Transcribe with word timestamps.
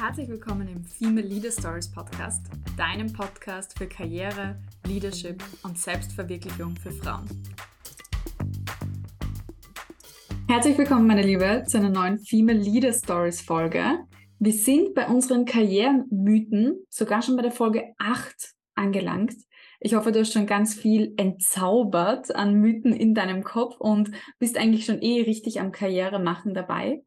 Herzlich 0.00 0.28
willkommen 0.28 0.68
im 0.68 0.84
Female 0.84 1.26
Leader 1.26 1.50
Stories 1.50 1.90
Podcast, 1.90 2.46
deinem 2.76 3.12
Podcast 3.12 3.76
für 3.76 3.88
Karriere, 3.88 4.56
Leadership 4.86 5.42
und 5.64 5.76
Selbstverwirklichung 5.76 6.76
für 6.76 6.92
Frauen. 6.92 7.26
Herzlich 10.48 10.78
willkommen, 10.78 11.08
meine 11.08 11.22
Liebe, 11.22 11.64
zu 11.66 11.78
einer 11.78 11.90
neuen 11.90 12.20
Female 12.20 12.60
Leader 12.60 12.92
Stories 12.92 13.42
Folge. 13.42 13.98
Wir 14.38 14.52
sind 14.52 14.94
bei 14.94 15.08
unseren 15.08 15.44
Karrieremythen 15.44 16.76
sogar 16.88 17.20
schon 17.20 17.34
bei 17.34 17.42
der 17.42 17.50
Folge 17.50 17.82
8 17.98 18.54
angelangt. 18.76 19.34
Ich 19.80 19.96
hoffe, 19.96 20.12
du 20.12 20.20
hast 20.20 20.32
schon 20.32 20.46
ganz 20.46 20.74
viel 20.74 21.12
entzaubert 21.16 22.32
an 22.36 22.54
Mythen 22.54 22.92
in 22.92 23.14
deinem 23.14 23.42
Kopf 23.42 23.74
und 23.80 24.12
bist 24.38 24.58
eigentlich 24.58 24.84
schon 24.84 25.02
eh 25.02 25.22
richtig 25.22 25.60
am 25.60 25.72
Karriere 25.72 26.20
machen 26.20 26.54
dabei. 26.54 27.02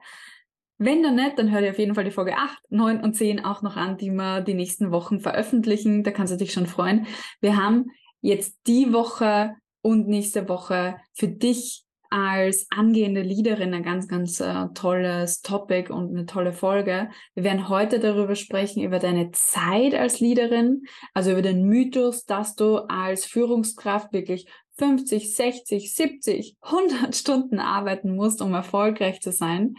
Wenn 0.84 1.04
dann 1.04 1.14
nicht, 1.14 1.38
dann 1.38 1.52
hör 1.52 1.62
dir 1.62 1.70
auf 1.70 1.78
jeden 1.78 1.94
Fall 1.94 2.06
die 2.06 2.10
Folge 2.10 2.36
8, 2.36 2.58
9 2.72 3.04
und 3.04 3.14
10 3.14 3.46
auch 3.46 3.62
noch 3.62 3.78
an, 3.78 3.98
die 3.98 4.10
wir 4.10 4.42
die 4.42 4.56
nächsten 4.56 4.90
Wochen 4.90 5.20
veröffentlichen. 5.20 6.02
Da 6.02 6.10
kannst 6.10 6.34
du 6.34 6.38
dich 6.38 6.54
schon 6.54 6.66
freuen. 6.66 7.06
Wir 7.40 7.56
haben 7.56 7.92
jetzt 8.22 8.58
die 8.66 8.92
Woche 8.92 9.54
und 9.84 10.08
nächste 10.08 10.50
Woche 10.50 10.96
für 11.14 11.28
dich 11.28 11.86
als 12.10 12.66
angehende 12.72 13.22
Leaderin 13.22 13.76
ein 13.76 13.84
ganz, 13.84 14.08
ganz 14.08 14.40
äh, 14.40 14.70
tolles 14.74 15.42
Topic 15.44 15.94
und 15.94 16.10
eine 16.10 16.26
tolle 16.26 16.52
Folge. 16.52 17.12
Wir 17.36 17.44
werden 17.44 17.70
heute 17.70 18.00
darüber 18.00 18.34
sprechen, 18.34 18.82
über 18.82 18.98
deine 18.98 19.30
Zeit 19.34 19.94
als 19.94 20.20
Leaderin, 20.20 20.82
also 21.14 21.30
über 21.30 21.44
den 21.44 21.68
Mythos, 21.68 22.26
dass 22.26 22.56
du 22.56 22.78
als 22.78 23.26
Führungskraft 23.26 24.14
wirklich 24.14 24.48
50, 24.80 25.36
60, 25.36 25.94
70, 25.94 26.58
100 26.62 27.16
Stunden 27.16 27.60
arbeiten 27.60 28.16
musst, 28.16 28.42
um 28.42 28.56
erfolgreich 28.56 29.22
zu 29.22 29.32
sein. 29.32 29.76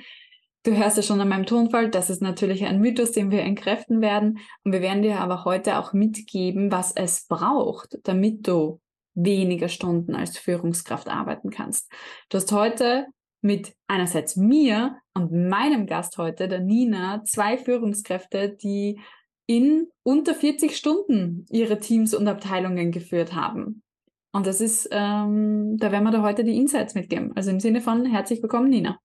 Du 0.64 0.76
hörst 0.76 0.96
ja 0.96 1.02
schon 1.02 1.20
an 1.20 1.28
meinem 1.28 1.46
Tonfall, 1.46 1.90
das 1.90 2.08
ist 2.08 2.22
natürlich 2.22 2.64
ein 2.64 2.80
Mythos, 2.80 3.10
den 3.10 3.32
wir 3.32 3.42
entkräften 3.42 4.00
werden. 4.00 4.38
Und 4.62 4.72
wir 4.72 4.80
werden 4.80 5.02
dir 5.02 5.19
aber 5.19 5.44
heute 5.44 5.77
auch 5.78 5.92
mitgeben, 5.92 6.70
was 6.70 6.92
es 6.92 7.27
braucht, 7.27 7.98
damit 8.04 8.46
du 8.46 8.80
weniger 9.14 9.69
Stunden 9.69 10.14
als 10.14 10.38
Führungskraft 10.38 11.08
arbeiten 11.08 11.50
kannst. 11.50 11.91
Du 12.28 12.36
hast 12.36 12.52
heute 12.52 13.06
mit 13.41 13.74
einerseits 13.88 14.36
mir 14.36 14.98
und 15.14 15.32
meinem 15.32 15.86
Gast 15.86 16.16
heute, 16.16 16.46
der 16.46 16.60
Nina, 16.60 17.24
zwei 17.24 17.58
Führungskräfte, 17.58 18.50
die 18.50 19.00
in 19.47 19.88
unter 20.04 20.32
40 20.32 20.76
Stunden 20.76 21.44
ihre 21.50 21.80
Teams 21.80 22.14
und 22.14 22.28
Abteilungen 22.28 22.92
geführt 22.92 23.34
haben. 23.34 23.82
Und 24.30 24.47
das 24.47 24.60
ist, 24.60 24.88
ähm, 24.92 25.76
da 25.76 25.91
werden 25.91 26.04
wir 26.04 26.12
da 26.12 26.22
heute 26.22 26.44
die 26.44 26.56
Insights 26.56 26.94
mitgeben. 26.94 27.32
Also 27.34 27.50
im 27.50 27.58
Sinne 27.58 27.80
von 27.80 28.06
herzlich 28.06 28.41
willkommen, 28.41 28.70
Nina. 28.70 28.98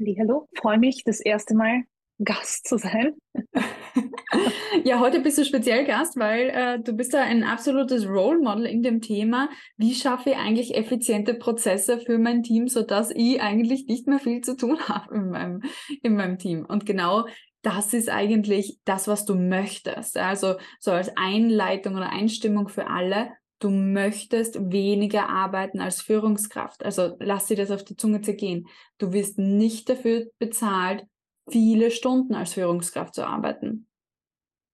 Hallo, 0.00 0.48
freue 0.54 0.78
mich, 0.78 1.04
das 1.04 1.20
erste 1.20 1.54
Mal 1.54 1.84
Gast 2.18 2.66
zu 2.66 2.78
sein. 2.78 3.14
ja, 4.84 5.00
heute 5.00 5.20
bist 5.20 5.38
du 5.38 5.44
speziell 5.44 5.84
Gast, 5.84 6.16
weil 6.16 6.48
äh, 6.50 6.80
du 6.80 6.92
bist 6.94 7.14
da 7.14 7.22
ein 7.22 7.44
absolutes 7.44 8.06
Role 8.06 8.38
Model 8.38 8.66
in 8.66 8.82
dem 8.82 9.00
Thema, 9.00 9.48
wie 9.76 9.94
schaffe 9.94 10.30
ich 10.30 10.36
eigentlich 10.36 10.74
effiziente 10.74 11.34
Prozesse 11.34 11.98
für 12.00 12.18
mein 12.18 12.42
Team, 12.42 12.68
sodass 12.68 13.10
ich 13.14 13.40
eigentlich 13.40 13.86
nicht 13.86 14.06
mehr 14.06 14.18
viel 14.18 14.40
zu 14.40 14.56
tun 14.56 14.78
habe 14.88 15.14
in 15.14 15.30
meinem, 15.30 15.62
in 16.02 16.16
meinem 16.16 16.38
Team. 16.38 16.64
Und 16.66 16.86
genau 16.86 17.26
das 17.60 17.94
ist 17.94 18.08
eigentlich 18.08 18.78
das, 18.84 19.06
was 19.08 19.24
du 19.24 19.34
möchtest. 19.34 20.16
Also 20.16 20.56
so 20.80 20.90
als 20.90 21.12
Einleitung 21.16 21.96
oder 21.96 22.10
Einstimmung 22.10 22.68
für 22.68 22.88
alle 22.88 23.30
du 23.62 23.70
möchtest 23.70 24.72
weniger 24.72 25.28
arbeiten 25.28 25.80
als 25.80 26.02
Führungskraft. 26.02 26.84
Also 26.84 27.16
lass 27.20 27.46
dir 27.46 27.56
das 27.56 27.70
auf 27.70 27.84
die 27.84 27.96
Zunge 27.96 28.20
zergehen. 28.20 28.66
Du 28.98 29.12
wirst 29.12 29.38
nicht 29.38 29.88
dafür 29.88 30.26
bezahlt, 30.38 31.04
viele 31.48 31.90
Stunden 31.90 32.34
als 32.34 32.54
Führungskraft 32.54 33.14
zu 33.14 33.26
arbeiten. 33.26 33.86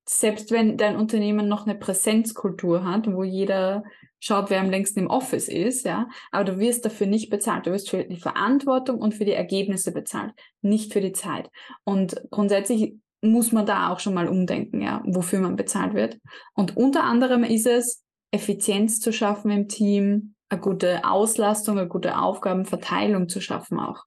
Selbst 0.08 0.50
wenn 0.50 0.78
dein 0.78 0.96
Unternehmen 0.96 1.48
noch 1.48 1.66
eine 1.66 1.78
Präsenzkultur 1.78 2.84
hat, 2.84 3.12
wo 3.12 3.24
jeder 3.24 3.84
schaut, 4.20 4.48
wer 4.48 4.60
am 4.60 4.70
längsten 4.70 5.00
im 5.00 5.06
Office 5.06 5.48
ist, 5.48 5.84
ja, 5.84 6.08
aber 6.32 6.44
du 6.44 6.58
wirst 6.58 6.84
dafür 6.84 7.06
nicht 7.06 7.28
bezahlt. 7.28 7.66
Du 7.66 7.72
wirst 7.72 7.90
für 7.90 8.04
die 8.04 8.16
Verantwortung 8.16 8.98
und 8.98 9.14
für 9.14 9.26
die 9.26 9.32
Ergebnisse 9.32 9.92
bezahlt, 9.92 10.32
nicht 10.62 10.94
für 10.94 11.02
die 11.02 11.12
Zeit. 11.12 11.50
Und 11.84 12.22
grundsätzlich 12.30 12.94
muss 13.20 13.52
man 13.52 13.66
da 13.66 13.90
auch 13.90 14.00
schon 14.00 14.14
mal 14.14 14.28
umdenken, 14.28 14.80
ja, 14.80 15.02
wofür 15.04 15.40
man 15.40 15.56
bezahlt 15.56 15.92
wird. 15.92 16.18
Und 16.54 16.76
unter 16.76 17.04
anderem 17.04 17.44
ist 17.44 17.66
es, 17.66 18.02
Effizienz 18.30 19.00
zu 19.00 19.12
schaffen 19.12 19.50
im 19.50 19.68
Team, 19.68 20.34
eine 20.48 20.60
gute 20.60 21.04
Auslastung, 21.04 21.78
eine 21.78 21.88
gute 21.88 22.18
Aufgabenverteilung 22.18 23.28
zu 23.28 23.40
schaffen 23.40 23.78
auch. 23.78 24.04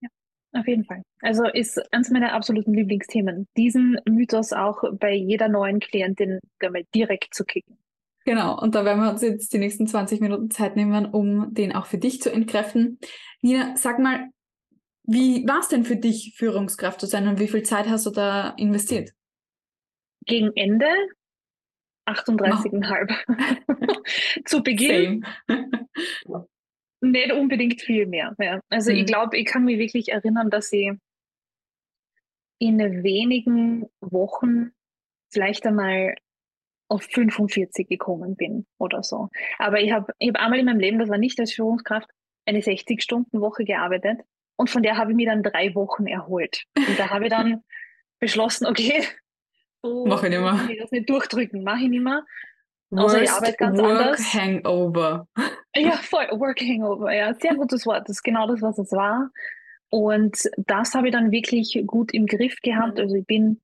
Ja, 0.00 0.08
auf 0.52 0.66
jeden 0.66 0.84
Fall. 0.84 1.02
Also 1.20 1.44
ist 1.44 1.80
eines 1.92 2.10
meiner 2.10 2.32
absoluten 2.32 2.74
Lieblingsthemen, 2.74 3.46
diesen 3.56 3.98
Mythos 4.08 4.52
auch 4.52 4.82
bei 4.92 5.14
jeder 5.14 5.48
neuen 5.48 5.80
Klientin 5.80 6.40
direkt 6.94 7.34
zu 7.34 7.44
kicken. 7.44 7.78
Genau, 8.24 8.60
und 8.60 8.74
da 8.74 8.84
werden 8.84 9.02
wir 9.02 9.10
uns 9.10 9.22
jetzt 9.22 9.52
die 9.54 9.58
nächsten 9.58 9.86
20 9.86 10.20
Minuten 10.20 10.50
Zeit 10.50 10.76
nehmen, 10.76 11.06
um 11.06 11.54
den 11.54 11.72
auch 11.74 11.86
für 11.86 11.98
dich 11.98 12.20
zu 12.20 12.30
entkräften. 12.30 12.98
Nina, 13.40 13.74
sag 13.76 13.98
mal, 13.98 14.28
wie 15.04 15.46
war 15.48 15.60
es 15.60 15.68
denn 15.68 15.84
für 15.84 15.96
dich, 15.96 16.34
Führungskraft 16.36 17.00
zu 17.00 17.06
sein 17.06 17.26
und 17.28 17.40
wie 17.40 17.48
viel 17.48 17.62
Zeit 17.62 17.88
hast 17.88 18.04
du 18.06 18.10
da 18.10 18.50
investiert? 18.50 19.10
Gegen 20.26 20.52
Ende 20.54 20.86
38,5 22.10 24.44
zu 24.46 24.62
Beginn. 24.62 25.24
Nicht 27.00 27.32
unbedingt 27.32 27.80
viel 27.80 28.06
mehr. 28.06 28.34
Ja. 28.38 28.60
Also 28.68 28.92
mhm. 28.92 28.98
ich 28.98 29.06
glaube, 29.06 29.38
ich 29.38 29.46
kann 29.46 29.64
mich 29.64 29.78
wirklich 29.78 30.10
erinnern, 30.10 30.50
dass 30.50 30.72
ich 30.72 30.92
in 32.58 33.02
wenigen 33.02 33.86
Wochen 34.00 34.72
vielleicht 35.30 35.66
einmal 35.66 36.14
auf 36.88 37.02
45 37.04 37.88
gekommen 37.88 38.36
bin 38.36 38.66
oder 38.78 39.02
so. 39.02 39.28
Aber 39.58 39.80
ich 39.80 39.92
habe 39.92 40.12
ich 40.18 40.28
hab 40.28 40.36
einmal 40.36 40.58
in 40.58 40.66
meinem 40.66 40.80
Leben, 40.80 40.98
das 40.98 41.08
war 41.08 41.18
nicht 41.18 41.40
als 41.40 41.52
Führungskraft, 41.52 42.10
eine 42.46 42.60
60-Stunden-Woche 42.60 43.64
gearbeitet 43.64 44.20
und 44.56 44.68
von 44.68 44.82
der 44.82 44.98
habe 44.98 45.12
ich 45.12 45.16
mich 45.16 45.26
dann 45.26 45.42
drei 45.42 45.74
Wochen 45.74 46.06
erholt. 46.06 46.64
Und 46.76 46.98
da 46.98 47.10
habe 47.10 47.24
ich 47.24 47.30
dann 47.30 47.62
beschlossen, 48.20 48.66
okay, 48.66 49.04
so 49.82 50.06
Mach 50.06 50.22
ich 50.22 50.30
nicht 50.30 50.40
mehr. 50.40 50.68
Ich 50.68 50.78
das 50.78 50.90
nicht 50.90 51.08
durchdrücken, 51.08 51.64
mache 51.64 51.84
ich 51.84 51.88
nicht 51.88 52.02
mehr. 52.02 52.24
Außer 52.92 53.22
ich 53.22 53.30
arbeite 53.30 53.56
ganz 53.56 53.78
work 53.78 54.00
anders. 54.00 54.34
Hangover. 54.34 55.28
Ja, 55.76 55.92
voll, 55.92 56.26
Work 56.32 56.60
Hangover, 56.62 57.14
ja, 57.14 57.32
sehr 57.34 57.54
gutes 57.54 57.86
Wort. 57.86 58.08
Das 58.08 58.16
ist 58.16 58.22
genau 58.24 58.48
das, 58.48 58.60
was 58.60 58.76
es 58.76 58.90
war. 58.90 59.30
Und 59.88 60.50
das 60.56 60.94
habe 60.94 61.06
ich 61.06 61.12
dann 61.12 61.30
wirklich 61.30 61.80
gut 61.86 62.12
im 62.12 62.26
Griff 62.26 62.56
gehabt. 62.60 62.94
Mhm. 62.94 63.00
Also 63.00 63.14
ich 63.14 63.24
bin 63.24 63.60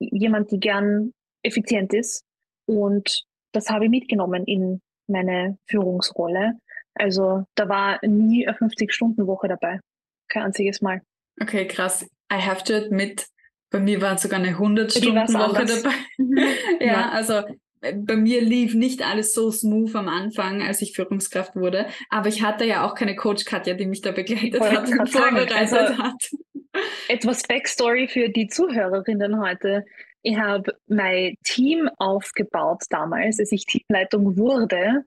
jemand, 0.00 0.50
die 0.50 0.58
gern 0.58 1.12
effizient 1.44 1.94
ist. 1.94 2.24
Und 2.66 3.24
das 3.52 3.70
habe 3.70 3.84
ich 3.84 3.90
mitgenommen 3.90 4.44
in 4.44 4.80
meine 5.06 5.56
Führungsrolle. 5.66 6.54
Also 6.94 7.44
da 7.54 7.68
war 7.68 8.00
nie 8.04 8.46
eine 8.46 8.56
50-Stunden-Woche 8.56 9.48
dabei. 9.48 9.80
Kein 10.28 10.44
einziges 10.44 10.80
Mal. 10.80 11.02
Okay, 11.40 11.66
krass. 11.68 12.08
I 12.32 12.40
have 12.40 12.64
to 12.64 12.74
admit, 12.74 13.26
bei 13.70 13.80
mir 13.80 14.00
war 14.00 14.18
sogar 14.18 14.38
eine 14.38 14.56
100-Stunden-Woche 14.56 15.64
dabei. 15.64 15.96
ja, 16.80 16.86
ja, 16.86 17.08
also 17.10 17.42
äh, 17.80 17.94
bei 17.94 18.16
mir 18.16 18.40
lief 18.40 18.74
nicht 18.74 19.02
alles 19.06 19.34
so 19.34 19.50
smooth 19.50 19.94
am 19.94 20.08
Anfang, 20.08 20.62
als 20.62 20.82
ich 20.82 20.94
Führungskraft 20.94 21.56
wurde. 21.56 21.86
Aber 22.10 22.28
ich 22.28 22.42
hatte 22.42 22.64
ja 22.64 22.86
auch 22.86 22.94
keine 22.94 23.16
Coach 23.16 23.44
Katja, 23.44 23.74
die 23.74 23.86
mich 23.86 24.02
da 24.02 24.12
begleitet 24.12 24.60
hat 24.60 24.88
und 24.88 25.08
vorbereitet 25.08 25.56
also, 25.56 25.76
hat. 25.76 26.30
Etwas 27.08 27.42
Backstory 27.42 28.08
für 28.08 28.28
die 28.28 28.48
Zuhörerinnen 28.48 29.40
heute. 29.40 29.84
Ich 30.22 30.36
habe 30.36 30.76
mein 30.86 31.36
Team 31.44 31.88
aufgebaut 31.98 32.82
damals, 32.90 33.38
als 33.38 33.52
ich 33.52 33.64
Teamleitung 33.64 34.36
wurde, 34.36 35.04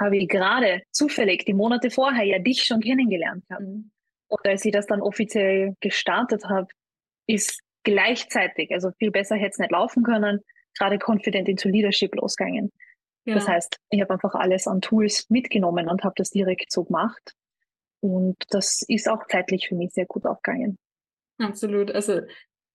habe 0.00 0.16
ich 0.16 0.28
gerade 0.28 0.82
zufällig 0.92 1.44
die 1.44 1.54
Monate 1.54 1.90
vorher 1.90 2.24
ja 2.24 2.38
dich 2.38 2.64
schon 2.64 2.80
kennengelernt. 2.80 3.44
Mhm. 3.50 3.90
Und 4.28 4.46
als 4.46 4.64
ich 4.64 4.72
das 4.72 4.86
dann 4.86 5.02
offiziell 5.02 5.74
gestartet 5.80 6.44
habe, 6.44 6.68
ist 7.26 7.60
gleichzeitig, 7.82 8.72
also 8.72 8.90
viel 8.98 9.10
besser 9.10 9.36
hätte 9.36 9.50
es 9.50 9.58
nicht 9.58 9.72
laufen 9.72 10.02
können, 10.02 10.40
gerade 10.78 10.98
Confident 10.98 11.48
into 11.48 11.68
Leadership 11.68 12.14
losgegangen. 12.14 12.72
Ja. 13.24 13.34
Das 13.34 13.48
heißt, 13.48 13.76
ich 13.90 14.00
habe 14.00 14.14
einfach 14.14 14.34
alles 14.34 14.66
an 14.66 14.80
Tools 14.80 15.28
mitgenommen 15.28 15.88
und 15.88 16.04
habe 16.04 16.14
das 16.16 16.30
direkt 16.30 16.72
so 16.72 16.84
gemacht. 16.84 17.34
Und 18.00 18.36
das 18.50 18.82
ist 18.88 19.08
auch 19.08 19.26
zeitlich 19.28 19.68
für 19.68 19.74
mich 19.74 19.92
sehr 19.92 20.06
gut 20.06 20.24
aufgegangen. 20.24 20.78
Absolut. 21.38 21.90
Also 21.90 22.20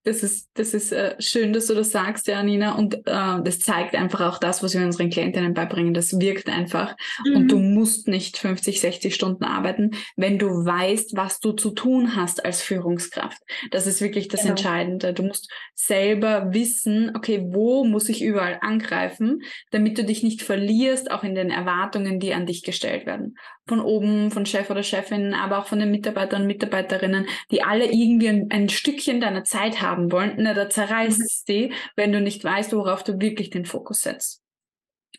das 0.06 0.22
ist, 0.22 0.50
das 0.54 0.76
ist 0.76 0.92
äh, 0.92 1.16
schön, 1.20 1.52
dass 1.52 1.66
du 1.66 1.74
das 1.74 1.92
sagst, 1.92 2.28
ja, 2.28 2.42
Nina. 2.44 2.76
Und 2.76 2.94
äh, 2.94 3.02
das 3.44 3.60
zeigt 3.60 3.96
einfach 3.96 4.22
auch 4.22 4.38
das, 4.38 4.62
was 4.62 4.76
wir 4.76 4.86
unseren 4.86 5.10
Klientinnen 5.10 5.56
beibringen. 5.56 5.96
Das 5.96 6.20
wirkt 6.20 6.48
einfach. 6.48 6.96
Mhm. 7.26 7.36
Und 7.36 7.52
du 7.52 7.58
musst 7.58 8.08
nicht 8.08 8.38
50, 8.38 8.80
60 8.80 9.16
Stunden 9.16 9.44
arbeiten, 9.44 9.92
wenn 10.16 10.38
du 10.38 10.48
weißt, 10.48 11.18
was 11.18 11.40
du 11.40 11.54
zu 11.54 11.72
tun 11.72 12.16
hast 12.16 12.46
als 12.46 12.62
Führungskraft. 12.62 13.42
Das 13.72 13.88
ist 13.88 14.00
wirklich 14.00 14.28
das 14.28 14.42
genau. 14.42 14.52
Entscheidende. 14.52 15.12
Du 15.12 15.24
musst 15.24 15.52
selber 15.74 16.54
wissen, 16.54 17.12
okay, 17.16 17.44
wo 17.48 17.84
muss 17.84 18.08
ich 18.08 18.24
überall 18.24 18.60
angreifen, 18.62 19.42
damit 19.72 19.98
du 19.98 20.06
dich 20.06 20.22
nicht 20.22 20.44
verlierst, 20.44 21.10
auch 21.10 21.24
in 21.24 21.34
den 21.34 21.50
Erwartungen, 21.50 22.20
die 22.20 22.36
an 22.36 22.46
dich 22.46 22.62
gestellt 22.62 23.08
werden 23.08 23.36
von 23.68 23.80
oben, 23.80 24.30
von 24.30 24.46
Chef 24.46 24.70
oder 24.70 24.84
Chefin, 24.84 25.34
aber 25.34 25.58
auch 25.58 25.66
von 25.66 25.80
den 25.80 25.90
Mitarbeitern 25.90 26.44
und 26.44 26.48
Mitarbeiterinnen, 26.48 27.26
die 27.50 27.64
alle 27.64 27.92
irgendwie 27.92 28.30
ein, 28.30 28.48
ein 28.52 28.70
Stückchen 28.70 29.20
deiner 29.20 29.44
Zeit 29.44 29.82
haben 29.82 29.95
haben 29.96 30.12
wollen, 30.12 30.36
na, 30.38 30.54
da 30.54 30.70
zerreißt 30.70 31.20
mhm. 31.20 31.26
es 31.26 31.44
die, 31.44 31.74
wenn 31.96 32.12
du 32.12 32.22
nicht 32.22 32.44
weißt, 32.44 32.74
worauf 32.74 33.04
du 33.04 33.20
wirklich 33.20 33.50
den 33.50 33.66
Fokus 33.66 34.02
setzt. 34.02 34.42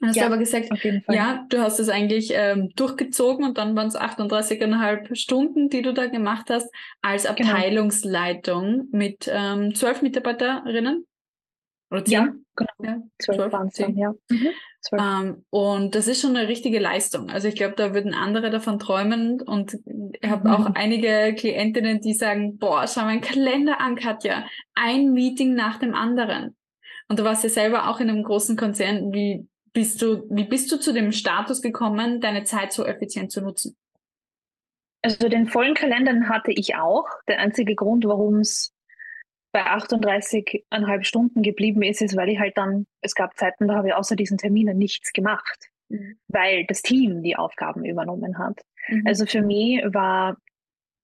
Hast 0.02 0.16
ja, 0.16 0.24
du 0.24 0.26
aber 0.26 0.38
gesagt, 0.38 0.68
ja, 1.08 1.46
du 1.48 1.58
hast 1.58 1.78
es 1.78 1.88
eigentlich 1.88 2.30
ähm, 2.34 2.70
durchgezogen 2.76 3.46
und 3.46 3.56
dann 3.56 3.74
waren 3.76 3.88
es 3.88 3.96
38,5 3.96 5.14
Stunden, 5.14 5.70
die 5.70 5.82
du 5.82 5.94
da 5.94 6.06
gemacht 6.06 6.50
hast, 6.50 6.68
als 7.00 7.22
genau. 7.22 7.50
Abteilungsleitung 7.50 8.64
genau. 8.64 8.84
mit 8.92 9.30
ähm, 9.32 9.74
zwölf 9.74 10.02
Mitarbeiterinnen. 10.02 11.06
Oder 11.96 12.04
zehn? 12.04 12.12
Ja, 12.12 12.34
genau. 12.56 12.70
Ja, 12.82 13.02
zwölf 13.18 13.52
waren 13.52 13.68
es 13.68 13.78
ja. 13.78 13.88
Mhm. 13.88 14.48
Ähm, 14.92 15.44
und 15.50 15.94
das 15.94 16.06
ist 16.06 16.20
schon 16.20 16.36
eine 16.36 16.46
richtige 16.46 16.78
Leistung. 16.78 17.30
Also 17.30 17.48
ich 17.48 17.56
glaube, 17.56 17.74
da 17.76 17.94
würden 17.94 18.14
andere 18.14 18.50
davon 18.50 18.78
träumen 18.78 19.40
und 19.40 19.78
ich 20.20 20.28
habe 20.28 20.48
mhm. 20.48 20.54
auch 20.54 20.66
einige 20.74 21.34
Klientinnen, 21.34 22.00
die 22.00 22.14
sagen, 22.14 22.58
boah, 22.58 22.86
schau 22.86 23.02
meinen 23.02 23.20
Kalender 23.20 23.80
an, 23.80 23.96
Katja. 23.96 24.46
Ein 24.74 25.12
Meeting 25.12 25.54
nach 25.54 25.78
dem 25.78 25.94
anderen. 25.94 26.54
Und 27.08 27.18
du 27.18 27.24
warst 27.24 27.44
ja 27.44 27.50
selber 27.50 27.88
auch 27.88 28.00
in 28.00 28.10
einem 28.10 28.22
großen 28.22 28.56
Konzern. 28.56 29.12
Wie 29.12 29.48
bist 29.72 30.02
du, 30.02 30.24
wie 30.30 30.44
bist 30.44 30.70
du 30.70 30.78
zu 30.78 30.92
dem 30.92 31.12
Status 31.12 31.62
gekommen, 31.62 32.20
deine 32.20 32.44
Zeit 32.44 32.72
so 32.72 32.84
effizient 32.84 33.32
zu 33.32 33.40
nutzen? 33.40 33.76
Also 35.02 35.28
den 35.28 35.46
vollen 35.46 35.74
Kalender 35.74 36.28
hatte 36.28 36.52
ich 36.52 36.74
auch. 36.76 37.06
Der 37.28 37.38
einzige 37.38 37.74
Grund, 37.74 38.04
warum 38.04 38.40
es 38.40 38.75
bei 39.56 39.64
38,5 39.64 41.04
Stunden 41.04 41.40
geblieben 41.40 41.80
ist, 41.80 42.02
ist, 42.02 42.14
weil 42.14 42.28
ich 42.28 42.38
halt 42.38 42.58
dann, 42.58 42.86
es 43.00 43.14
gab 43.14 43.38
Zeiten, 43.38 43.68
da 43.68 43.76
habe 43.76 43.88
ich 43.88 43.94
außer 43.94 44.14
diesen 44.14 44.36
Terminen 44.36 44.76
nichts 44.76 45.14
gemacht, 45.14 45.70
mhm. 45.88 46.18
weil 46.28 46.66
das 46.66 46.82
Team 46.82 47.22
die 47.22 47.36
Aufgaben 47.36 47.86
übernommen 47.86 48.36
hat. 48.36 48.60
Mhm. 48.88 49.04
Also 49.06 49.24
für 49.24 49.40
mich 49.40 49.82
war 49.86 50.36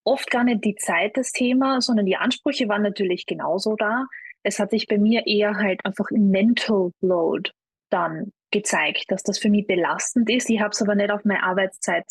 oft 0.04 0.30
gar 0.30 0.44
nicht 0.44 0.66
die 0.66 0.74
Zeit 0.74 1.16
das 1.16 1.32
Thema, 1.32 1.80
sondern 1.80 2.04
die 2.04 2.18
Ansprüche 2.18 2.68
waren 2.68 2.82
natürlich 2.82 3.24
genauso 3.24 3.74
da. 3.74 4.04
Es 4.42 4.58
hat 4.58 4.72
sich 4.72 4.86
bei 4.86 4.98
mir 4.98 5.26
eher 5.26 5.56
halt 5.56 5.82
einfach 5.86 6.10
im 6.10 6.28
Mental 6.28 6.90
Load 7.00 7.52
dann 7.88 8.32
gezeigt, 8.50 9.06
dass 9.08 9.22
das 9.22 9.38
für 9.38 9.48
mich 9.48 9.66
belastend 9.66 10.28
ist. 10.28 10.50
Ich 10.50 10.60
habe 10.60 10.72
es 10.72 10.82
aber 10.82 10.94
nicht 10.94 11.10
auf 11.10 11.24
meine 11.24 11.42
Arbeitszeit 11.42 12.04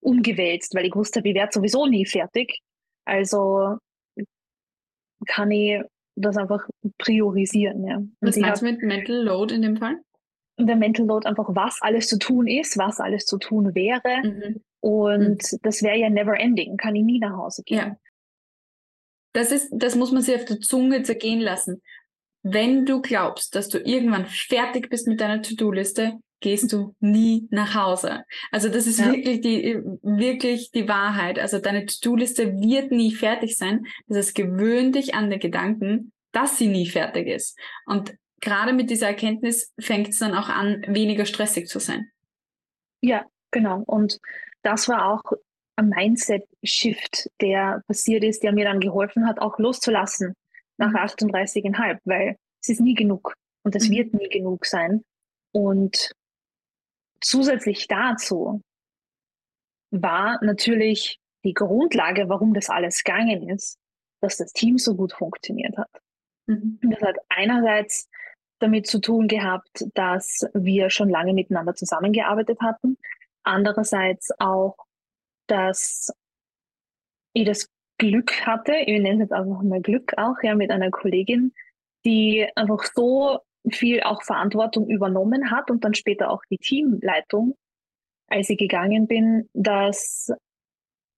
umgewälzt, 0.00 0.74
weil 0.74 0.84
ich 0.84 0.94
wusste, 0.94 1.22
ich 1.24 1.34
werde 1.34 1.52
sowieso 1.54 1.86
nie 1.86 2.04
fertig. 2.04 2.58
Also 3.06 3.78
kann 5.26 5.50
ich 5.50 5.80
das 6.16 6.36
einfach 6.36 6.68
priorisieren. 6.98 7.86
Ja. 7.86 8.02
Was 8.20 8.36
meinst 8.36 8.62
du 8.62 8.66
mit 8.66 8.82
Mental 8.82 9.16
Load 9.16 9.54
in 9.54 9.62
dem 9.62 9.76
Fall? 9.76 9.96
Der 10.58 10.76
Mental 10.76 11.06
Load 11.06 11.26
einfach, 11.26 11.48
was 11.48 11.78
alles 11.80 12.06
zu 12.06 12.18
tun 12.18 12.46
ist, 12.46 12.76
was 12.76 13.00
alles 13.00 13.24
zu 13.24 13.38
tun 13.38 13.74
wäre. 13.74 14.22
Mhm. 14.22 14.62
Und 14.80 15.52
mhm. 15.52 15.58
das 15.62 15.82
wäre 15.82 15.96
ja 15.96 16.10
never 16.10 16.38
ending, 16.38 16.76
kann 16.76 16.94
ich 16.94 17.04
nie 17.04 17.18
nach 17.18 17.36
Hause 17.36 17.62
gehen. 17.64 17.78
Ja. 17.78 17.96
Das, 19.32 19.52
ist, 19.52 19.70
das 19.72 19.94
muss 19.94 20.12
man 20.12 20.22
sich 20.22 20.34
auf 20.34 20.44
der 20.44 20.60
Zunge 20.60 21.02
zergehen 21.02 21.40
lassen. 21.40 21.82
Wenn 22.42 22.86
du 22.86 23.00
glaubst, 23.00 23.54
dass 23.54 23.68
du 23.68 23.78
irgendwann 23.78 24.26
fertig 24.26 24.88
bist 24.88 25.06
mit 25.06 25.20
deiner 25.20 25.42
To-Do-Liste, 25.42 26.18
gehst 26.40 26.72
du 26.72 26.94
nie 27.00 27.46
nach 27.50 27.74
Hause. 27.74 28.24
Also 28.50 28.68
das 28.68 28.86
ist 28.86 28.98
ja. 28.98 29.12
wirklich 29.12 29.40
die, 29.40 29.80
wirklich 30.02 30.70
die 30.72 30.88
Wahrheit. 30.88 31.38
Also 31.38 31.58
deine 31.58 31.86
To-Do-Liste 31.86 32.54
wird 32.60 32.90
nie 32.90 33.14
fertig 33.14 33.56
sein. 33.56 33.86
Das 34.06 34.18
heißt, 34.18 34.34
gewöhn 34.34 34.92
dich 34.92 35.14
an 35.14 35.30
den 35.30 35.40
Gedanken, 35.40 36.12
dass 36.32 36.58
sie 36.58 36.68
nie 36.68 36.88
fertig 36.88 37.28
ist. 37.28 37.58
Und 37.86 38.14
gerade 38.40 38.72
mit 38.72 38.90
dieser 38.90 39.08
Erkenntnis 39.08 39.72
fängt 39.78 40.08
es 40.08 40.18
dann 40.18 40.34
auch 40.34 40.48
an, 40.48 40.84
weniger 40.88 41.26
stressig 41.26 41.68
zu 41.68 41.78
sein. 41.78 42.10
Ja, 43.00 43.24
genau. 43.50 43.82
Und 43.86 44.18
das 44.62 44.88
war 44.88 45.12
auch 45.12 45.22
ein 45.76 45.88
Mindset-Shift, 45.88 47.30
der 47.40 47.82
passiert 47.86 48.24
ist, 48.24 48.42
der 48.42 48.52
mir 48.52 48.64
dann 48.64 48.80
geholfen 48.80 49.26
hat, 49.26 49.40
auch 49.40 49.58
loszulassen 49.58 50.34
nach 50.76 50.92
38,5, 50.92 51.94
mhm. 51.94 51.98
weil 52.04 52.36
es 52.62 52.68
ist 52.68 52.80
nie 52.80 52.94
genug 52.94 53.34
und 53.64 53.74
es 53.74 53.88
mhm. 53.88 53.92
wird 53.92 54.14
nie 54.14 54.28
genug 54.28 54.66
sein. 54.66 55.02
Und 55.52 56.12
zusätzlich 57.20 57.86
dazu 57.88 58.62
war 59.90 60.38
natürlich 60.42 61.20
die 61.44 61.54
Grundlage, 61.54 62.28
warum 62.28 62.54
das 62.54 62.70
alles 62.70 63.02
gegangen 63.02 63.48
ist, 63.48 63.78
dass 64.20 64.36
das 64.36 64.52
Team 64.52 64.78
so 64.78 64.94
gut 64.94 65.12
funktioniert 65.12 65.76
hat. 65.76 65.90
Mhm. 66.46 66.78
Das 66.82 67.00
hat 67.00 67.16
einerseits 67.28 68.08
damit 68.58 68.86
zu 68.86 69.00
tun 69.00 69.26
gehabt, 69.26 69.86
dass 69.94 70.46
wir 70.52 70.90
schon 70.90 71.08
lange 71.08 71.32
miteinander 71.32 71.74
zusammengearbeitet 71.74 72.60
hatten. 72.60 72.98
Andererseits 73.42 74.30
auch, 74.38 74.76
dass 75.46 76.12
ich 77.32 77.46
das 77.46 77.70
Glück 77.98 78.46
hatte, 78.46 78.74
ich 78.74 79.00
nenne 79.00 79.14
es 79.14 79.20
jetzt 79.20 79.32
einfach 79.32 79.62
mal 79.62 79.80
Glück 79.80 80.12
auch, 80.18 80.36
ja, 80.42 80.54
mit 80.54 80.70
einer 80.70 80.90
Kollegin, 80.90 81.52
die 82.04 82.46
einfach 82.54 82.84
so 82.94 83.40
viel 83.68 84.02
auch 84.02 84.22
Verantwortung 84.22 84.88
übernommen 84.88 85.50
hat 85.50 85.70
und 85.70 85.84
dann 85.84 85.94
später 85.94 86.30
auch 86.30 86.42
die 86.50 86.58
Teamleitung, 86.58 87.56
als 88.28 88.48
ich 88.50 88.58
gegangen 88.58 89.06
bin, 89.06 89.48
dass 89.52 90.32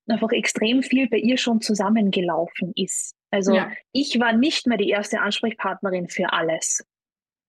einfach 0.08 0.32
extrem 0.32 0.82
viel 0.82 1.08
bei 1.08 1.18
ihr 1.18 1.36
schon 1.36 1.60
zusammengelaufen 1.60 2.72
ist. 2.74 3.14
Also 3.30 3.54
ja. 3.54 3.70
ich 3.92 4.18
war 4.18 4.32
nicht 4.32 4.66
mehr 4.66 4.78
die 4.78 4.90
erste 4.90 5.20
Ansprechpartnerin 5.20 6.08
für 6.08 6.32
alles. 6.32 6.84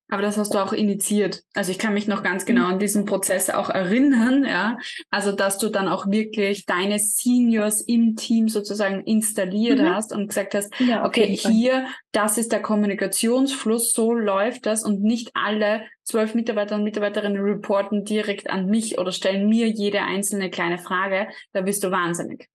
Aber 0.10 0.22
das 0.22 0.38
hast 0.38 0.54
du 0.54 0.60
auch 0.60 0.74
initiiert. 0.74 1.44
Also 1.56 1.72
ich 1.72 1.80
kann 1.80 1.94
mich 1.94 2.08
noch 2.08 2.24
ganz 2.24 2.46
genau 2.46 2.68
an 2.68 2.78
diesen 2.78 3.06
Prozess 3.06 3.50
auch 3.50 3.70
erinnern, 3.70 4.46
ja. 4.46 4.78
Also 5.10 5.32
dass 5.32 5.58
du 5.58 5.70
dann 5.70 5.88
auch 5.88 6.08
wirklich 6.08 6.66
deine 6.66 7.00
Seniors 7.00 7.82
im 7.82 8.16
Team 8.16 8.48
sozusagen 8.48 9.02
installiert 9.06 9.80
mhm. 9.80 9.90
hast 9.90 10.14
und 10.14 10.28
gesagt 10.28 10.56
hast, 10.56 10.72
ja, 10.80 11.06
okay, 11.06 11.36
hier, 11.36 11.88
das 12.12 12.38
ist 12.38 12.52
der 12.52 12.62
Kommunikationsfluss, 12.62 13.94
so 13.94 14.14
läuft 14.14 14.66
das 14.66 14.84
und 14.84 15.02
nicht 15.02 15.32
alle 15.34 15.84
zwölf 16.04 16.36
Mitarbeiter 16.36 16.76
und 16.76 16.84
Mitarbeiterinnen 16.84 17.42
reporten 17.42 18.04
direkt 18.04 18.50
an 18.50 18.68
mich 18.68 19.00
oder 19.00 19.12
stellen 19.12 19.48
mir 19.48 19.68
jede 19.68 20.02
einzelne 20.02 20.50
kleine 20.50 20.78
Frage. 20.78 21.28
Da 21.54 21.62
bist 21.62 21.84
du 21.84 21.92
wahnsinnig. 21.92 22.50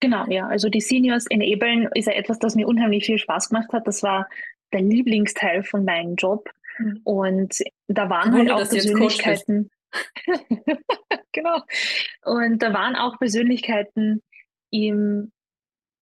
Genau, 0.00 0.26
ja. 0.28 0.48
Also 0.48 0.68
die 0.68 0.80
Seniors 0.80 1.26
enablen 1.30 1.88
ist 1.94 2.06
ja 2.06 2.14
etwas, 2.14 2.40
das 2.40 2.56
mir 2.56 2.66
unheimlich 2.66 3.06
viel 3.06 3.18
Spaß 3.18 3.50
gemacht 3.50 3.72
hat. 3.72 3.86
Das 3.86 4.02
war 4.02 4.28
der 4.72 4.80
Lieblingsteil 4.82 5.62
von 5.62 5.84
meinem 5.84 6.16
Job. 6.16 6.50
Und 7.04 7.58
da 7.88 8.10
waren 8.10 8.32
halt 8.32 8.50
auch 8.50 8.68
Persönlichkeiten. 8.68 9.70
genau. 11.32 11.62
Und 12.24 12.62
da 12.62 12.72
waren 12.72 12.96
auch 12.96 13.18
Persönlichkeiten 13.18 14.22
im 14.70 15.32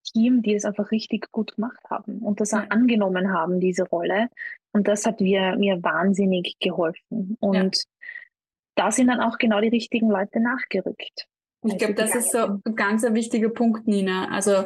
Team, 0.03 0.41
die 0.41 0.55
es 0.55 0.65
einfach 0.65 0.91
richtig 0.91 1.31
gut 1.31 1.55
gemacht 1.55 1.79
haben 1.89 2.19
und 2.19 2.41
das 2.41 2.53
auch 2.53 2.69
angenommen 2.69 3.31
haben, 3.31 3.59
diese 3.59 3.83
Rolle. 3.83 4.29
Und 4.71 4.87
das 4.87 5.05
hat 5.05 5.21
mir, 5.21 5.55
mir 5.57 5.83
wahnsinnig 5.83 6.57
geholfen. 6.59 7.37
Und 7.39 7.75
ja. 7.75 7.83
da 8.75 8.91
sind 8.91 9.07
dann 9.07 9.19
auch 9.19 9.37
genau 9.37 9.61
die 9.61 9.67
richtigen 9.69 10.09
Leute 10.09 10.39
nachgerückt. 10.39 11.27
Ich 11.63 11.77
glaube, 11.77 11.93
das 11.93 12.15
ist 12.15 12.31
so 12.31 12.59
ein 12.63 12.75
ganz 12.75 13.03
wichtiger 13.03 13.49
Punkt, 13.49 13.87
Nina. 13.87 14.29
Also 14.31 14.65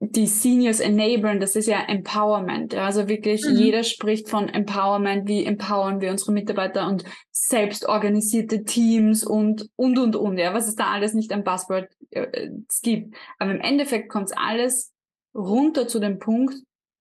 die 0.00 0.26
Seniors 0.26 0.80
enablen, 0.80 1.40
das 1.40 1.56
ist 1.56 1.66
ja 1.66 1.80
Empowerment. 1.80 2.72
Ja? 2.72 2.86
Also 2.86 3.08
wirklich, 3.08 3.44
mhm. 3.44 3.56
jeder 3.56 3.82
spricht 3.82 4.28
von 4.28 4.48
Empowerment, 4.48 5.28
wie 5.28 5.44
empowern 5.44 6.00
wir 6.00 6.10
unsere 6.10 6.32
Mitarbeiter 6.32 6.86
und 6.88 7.04
selbstorganisierte 7.30 8.64
Teams 8.64 9.24
und, 9.24 9.68
und, 9.76 9.98
und, 9.98 10.16
und, 10.16 10.38
ja, 10.38 10.52
was 10.52 10.68
es 10.68 10.74
da 10.74 10.88
alles 10.88 11.14
nicht 11.14 11.32
ein 11.32 11.44
Buzzword 11.44 11.88
äh, 12.10 12.50
gibt. 12.82 13.14
Aber 13.38 13.52
im 13.52 13.60
Endeffekt 13.60 14.10
kommt 14.10 14.26
es 14.26 14.36
alles 14.36 14.92
runter 15.34 15.88
zu 15.88 15.98
dem 15.98 16.18
Punkt, 16.18 16.54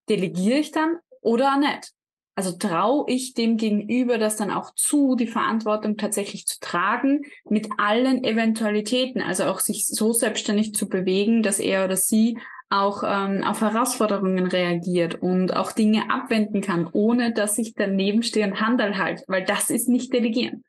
delegiere 0.09 0.59
ich 0.59 0.71
dann 0.71 0.97
oder 1.21 1.57
nicht? 1.57 1.93
Also 2.35 2.51
traue 2.53 3.05
ich 3.09 3.35
dem 3.35 3.57
Gegenüber 3.57 4.17
das 4.17 4.37
dann 4.37 4.49
auch 4.49 4.73
zu, 4.73 5.15
die 5.15 5.27
Verantwortung 5.27 5.97
tatsächlich 5.97 6.47
zu 6.47 6.59
tragen, 6.59 7.21
mit 7.47 7.69
allen 7.77 8.23
Eventualitäten, 8.23 9.21
also 9.21 9.43
auch 9.43 9.59
sich 9.59 9.85
so 9.85 10.13
selbstständig 10.13 10.73
zu 10.73 10.89
bewegen, 10.89 11.43
dass 11.43 11.59
er 11.59 11.85
oder 11.85 11.95
sie 11.95 12.39
auch 12.73 13.03
ähm, 13.05 13.43
auf 13.43 13.61
Herausforderungen 13.61 14.47
reagiert 14.47 15.21
und 15.21 15.55
auch 15.55 15.71
Dinge 15.71 16.09
abwenden 16.09 16.61
kann, 16.61 16.89
ohne 16.91 17.31
dass 17.31 17.57
ich 17.59 17.75
daneben 17.75 18.23
stehe 18.23 18.47
und 18.47 18.59
Handel 18.59 18.97
halte, 18.97 19.23
weil 19.27 19.45
das 19.45 19.69
ist 19.69 19.87
nicht 19.87 20.11
Delegieren. 20.11 20.63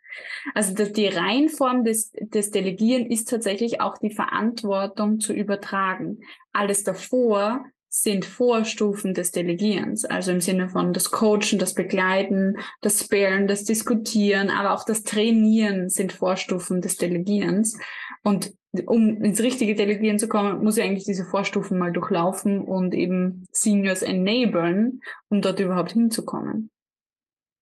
Also 0.54 0.74
das, 0.74 0.92
die 0.92 1.08
Reihenform 1.08 1.82
des, 1.82 2.12
des 2.12 2.50
Delegieren 2.50 3.06
ist 3.06 3.30
tatsächlich 3.30 3.80
auch 3.80 3.96
die 3.96 4.10
Verantwortung 4.10 5.18
zu 5.18 5.32
übertragen. 5.32 6.20
Alles 6.52 6.84
davor 6.84 7.64
sind 7.88 8.24
Vorstufen 8.24 9.14
des 9.14 9.30
Delegierens, 9.30 10.04
also 10.04 10.32
im 10.32 10.40
Sinne 10.40 10.68
von 10.68 10.92
das 10.92 11.10
Coachen, 11.10 11.58
das 11.58 11.74
Begleiten, 11.74 12.58
das 12.80 13.04
Sparen, 13.04 13.46
das 13.46 13.64
Diskutieren, 13.64 14.50
aber 14.50 14.74
auch 14.74 14.84
das 14.84 15.04
Trainieren 15.04 15.88
sind 15.88 16.12
Vorstufen 16.12 16.80
des 16.80 16.96
Delegierens. 16.96 17.78
Und 18.22 18.52
um 18.86 19.22
ins 19.22 19.40
richtige 19.40 19.74
Delegieren 19.74 20.18
zu 20.18 20.28
kommen, 20.28 20.62
muss 20.62 20.76
ich 20.76 20.84
eigentlich 20.84 21.04
diese 21.04 21.24
Vorstufen 21.24 21.78
mal 21.78 21.92
durchlaufen 21.92 22.60
und 22.60 22.94
eben 22.94 23.46
Seniors 23.52 24.02
enablen, 24.02 25.00
um 25.28 25.40
dort 25.40 25.60
überhaupt 25.60 25.92
hinzukommen. 25.92 26.70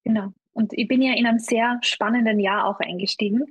Genau. 0.04 0.32
Und 0.52 0.72
ich 0.74 0.88
bin 0.88 1.00
ja 1.00 1.14
in 1.14 1.26
einem 1.26 1.38
sehr 1.38 1.78
spannenden 1.82 2.38
Jahr 2.38 2.66
auch 2.66 2.80
eingestiegen, 2.80 3.44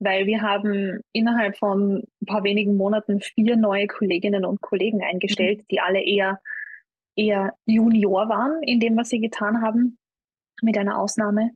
weil 0.00 0.26
wir 0.26 0.42
haben 0.42 1.00
innerhalb 1.12 1.56
von 1.56 2.02
ein 2.20 2.26
paar 2.26 2.44
wenigen 2.44 2.76
Monaten 2.76 3.20
vier 3.20 3.56
neue 3.56 3.86
Kolleginnen 3.86 4.44
und 4.44 4.60
Kollegen 4.60 5.02
eingestellt, 5.02 5.60
mhm. 5.60 5.64
die 5.70 5.80
alle 5.80 6.02
eher 6.02 6.40
eher 7.18 7.54
Junior 7.66 8.28
waren 8.28 8.62
in 8.62 8.80
dem, 8.80 8.96
was 8.96 9.08
sie 9.08 9.20
getan 9.20 9.60
haben, 9.60 9.98
mit 10.62 10.78
einer 10.78 10.98
Ausnahme. 10.98 11.50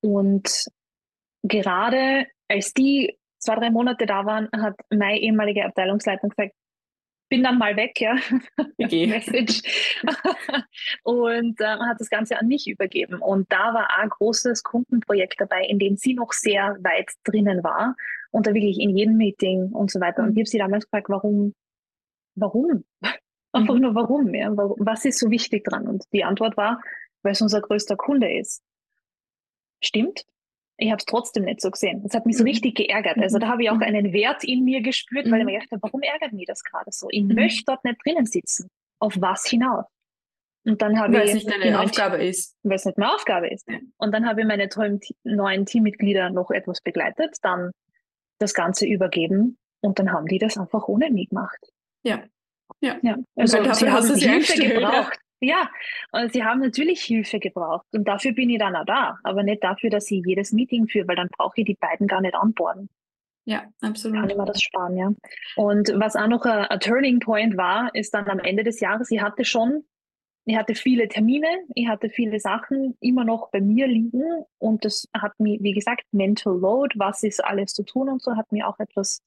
Und 0.00 0.66
gerade 1.42 2.26
als 2.48 2.72
die 2.72 3.18
zwei, 3.48 3.56
drei 3.56 3.70
Monate 3.70 4.04
da 4.04 4.26
waren, 4.26 4.48
hat 4.52 4.76
meine 4.90 5.18
ehemalige 5.20 5.64
Abteilungsleitung 5.64 6.28
gesagt, 6.28 6.52
bin 7.30 7.42
dann 7.42 7.58
mal 7.58 7.76
weg, 7.76 8.00
ja. 8.00 8.16
Okay. 8.78 9.06
Message. 9.06 9.62
und 11.02 11.60
äh, 11.60 11.64
hat 11.64 12.00
das 12.00 12.10
Ganze 12.10 12.38
an 12.38 12.46
mich 12.46 12.66
übergeben. 12.68 13.20
Und 13.20 13.50
da 13.50 13.74
war 13.74 13.98
ein 13.98 14.08
großes 14.08 14.62
Kundenprojekt 14.62 15.40
dabei, 15.40 15.64
in 15.64 15.78
dem 15.78 15.96
sie 15.96 16.14
noch 16.14 16.32
sehr 16.32 16.76
weit 16.80 17.10
drinnen 17.24 17.62
war 17.64 17.96
und 18.30 18.46
da 18.46 18.54
wirklich 18.54 18.78
in 18.80 18.96
jedem 18.96 19.16
Meeting 19.16 19.72
und 19.72 19.90
so 19.90 20.00
weiter. 20.00 20.22
Mhm. 20.22 20.28
Und 20.28 20.34
ich 20.34 20.40
habe 20.40 20.48
sie 20.48 20.58
damals 20.58 20.84
gefragt, 20.84 21.08
warum, 21.08 21.54
warum? 22.34 22.84
Einfach 23.52 23.74
mhm. 23.74 23.80
nur 23.80 23.94
warum, 23.94 24.34
ja. 24.34 24.50
Was 24.54 25.04
ist 25.04 25.18
so 25.18 25.30
wichtig 25.30 25.64
dran? 25.64 25.88
Und 25.88 26.04
die 26.12 26.24
Antwort 26.24 26.56
war, 26.56 26.80
weil 27.22 27.32
es 27.32 27.42
unser 27.42 27.60
größter 27.60 27.96
Kunde 27.96 28.30
ist. 28.38 28.62
Stimmt, 29.82 30.24
ich 30.78 30.90
habe 30.90 30.98
es 30.98 31.04
trotzdem 31.04 31.44
nicht 31.44 31.60
so 31.60 31.70
gesehen. 31.70 32.02
Das 32.04 32.14
hat 32.14 32.24
mich 32.24 32.36
so 32.36 32.44
mhm. 32.44 32.50
richtig 32.50 32.76
geärgert. 32.76 33.18
Also 33.18 33.38
da 33.38 33.48
habe 33.48 33.62
ich 33.62 33.70
auch 33.70 33.76
mhm. 33.76 33.82
einen 33.82 34.12
Wert 34.12 34.44
in 34.44 34.64
mir 34.64 34.80
gespürt, 34.80 35.30
weil 35.30 35.40
ich 35.40 35.44
mir 35.44 35.52
gedacht 35.54 35.72
habe, 35.72 35.82
warum 35.82 36.02
ärgert 36.02 36.32
mich 36.32 36.46
das 36.46 36.62
gerade 36.62 36.90
so? 36.90 37.08
Ich 37.10 37.24
möchte 37.24 37.64
dort 37.66 37.84
nicht 37.84 37.98
drinnen 38.04 38.26
sitzen. 38.26 38.70
Auf 39.00 39.16
was 39.20 39.46
hinaus? 39.46 39.84
Und 40.64 40.80
dann 40.80 40.98
habe 40.98 41.14
weil 41.14 41.22
ich. 41.22 41.30
Weil 41.30 41.36
es 41.38 41.44
nicht 41.46 41.64
deine 41.64 41.80
Aufgabe 41.80 42.24
ist. 42.24 42.56
Weil 42.62 42.76
es 42.76 42.84
nicht 42.84 42.98
meine 42.98 43.14
Aufgabe 43.14 43.48
ist. 43.48 43.66
Und 43.96 44.12
dann 44.12 44.26
habe 44.26 44.40
ich 44.40 44.46
meine 44.46 44.68
tollen 44.68 45.00
neuen 45.24 45.66
Teammitglieder 45.66 46.30
noch 46.30 46.50
etwas 46.50 46.80
begleitet, 46.80 47.36
dann 47.42 47.72
das 48.38 48.54
Ganze 48.54 48.86
übergeben 48.86 49.58
und 49.80 49.98
dann 49.98 50.12
haben 50.12 50.26
die 50.26 50.38
das 50.38 50.56
einfach 50.56 50.86
ohne 50.86 51.10
mich 51.10 51.28
gemacht. 51.28 51.58
Ja. 52.04 52.22
Ja. 52.80 52.98
ja. 53.02 53.16
Also, 53.34 53.62
sie 53.74 53.90
haben 53.90 54.14
Hilfe 54.14 54.60
gebraucht. 54.60 55.18
Ja, 55.40 55.70
und 56.10 56.32
sie 56.32 56.42
haben 56.42 56.60
natürlich 56.60 57.02
Hilfe 57.02 57.38
gebraucht 57.38 57.86
und 57.92 58.08
dafür 58.08 58.32
bin 58.32 58.50
ich 58.50 58.58
dann 58.58 58.74
auch 58.74 58.84
da, 58.84 59.18
aber 59.22 59.44
nicht 59.44 59.62
dafür, 59.62 59.88
dass 59.88 60.10
ich 60.10 60.22
jedes 60.26 60.52
Meeting 60.52 60.88
führe, 60.88 61.06
weil 61.06 61.16
dann 61.16 61.28
brauche 61.28 61.54
ich 61.60 61.64
die 61.64 61.76
beiden 61.76 62.08
gar 62.08 62.20
nicht 62.20 62.34
anborden. 62.34 62.88
Ja, 63.44 63.64
absolut. 63.80 64.18
Kann 64.18 64.30
ich 64.30 64.36
mir 64.36 64.44
das 64.44 64.60
sparen, 64.60 64.96
ja. 64.96 65.12
Und 65.56 65.92
was 65.94 66.16
auch 66.16 66.26
noch 66.26 66.44
ein, 66.44 66.66
ein 66.66 66.80
Turning 66.80 67.20
Point 67.20 67.56
war, 67.56 67.94
ist 67.94 68.12
dann 68.12 68.28
am 68.28 68.40
Ende 68.40 68.64
des 68.64 68.80
Jahres, 68.80 69.10
ich 69.10 69.22
hatte 69.22 69.44
schon, 69.44 69.84
ich 70.44 70.56
hatte 70.56 70.74
viele 70.74 71.08
Termine, 71.08 71.46
ich 71.74 71.88
hatte 71.88 72.10
viele 72.10 72.40
Sachen 72.40 72.96
immer 73.00 73.24
noch 73.24 73.50
bei 73.50 73.60
mir 73.60 73.86
liegen 73.86 74.44
und 74.58 74.84
das 74.84 75.08
hat 75.14 75.38
mich, 75.38 75.62
wie 75.62 75.72
gesagt, 75.72 76.02
Mental 76.10 76.58
Load, 76.58 76.98
was 76.98 77.22
ist 77.22 77.42
alles 77.42 77.72
zu 77.72 77.84
tun 77.84 78.08
und 78.08 78.20
so, 78.20 78.36
hat 78.36 78.50
mich 78.50 78.64
auch 78.64 78.78
etwas 78.80 79.22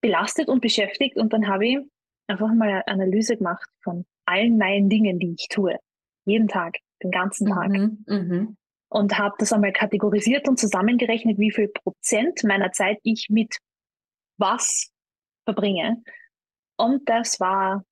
belastet 0.00 0.48
und 0.48 0.60
beschäftigt 0.60 1.16
und 1.16 1.32
dann 1.32 1.46
habe 1.46 1.66
ich 1.66 1.78
einfach 2.28 2.52
mal 2.52 2.68
eine 2.68 2.86
Analyse 2.88 3.36
gemacht 3.36 3.68
von 3.82 4.04
allen 4.26 4.58
meinen 4.58 4.88
Dingen, 4.88 5.18
die 5.18 5.34
ich 5.38 5.48
tue. 5.48 5.78
Jeden 6.24 6.48
Tag, 6.48 6.76
den 7.02 7.10
ganzen 7.10 7.48
Tag. 7.48 7.68
Mhm, 7.68 8.04
mh. 8.06 8.54
Und 8.88 9.18
habe 9.18 9.34
das 9.38 9.52
einmal 9.52 9.72
kategorisiert 9.72 10.48
und 10.48 10.58
zusammengerechnet, 10.58 11.38
wie 11.38 11.50
viel 11.50 11.68
Prozent 11.68 12.44
meiner 12.44 12.70
Zeit 12.72 12.98
ich 13.02 13.28
mit 13.28 13.56
was 14.38 14.90
verbringe. 15.44 16.02
Und 16.76 17.08
das 17.08 17.40
war 17.40 17.84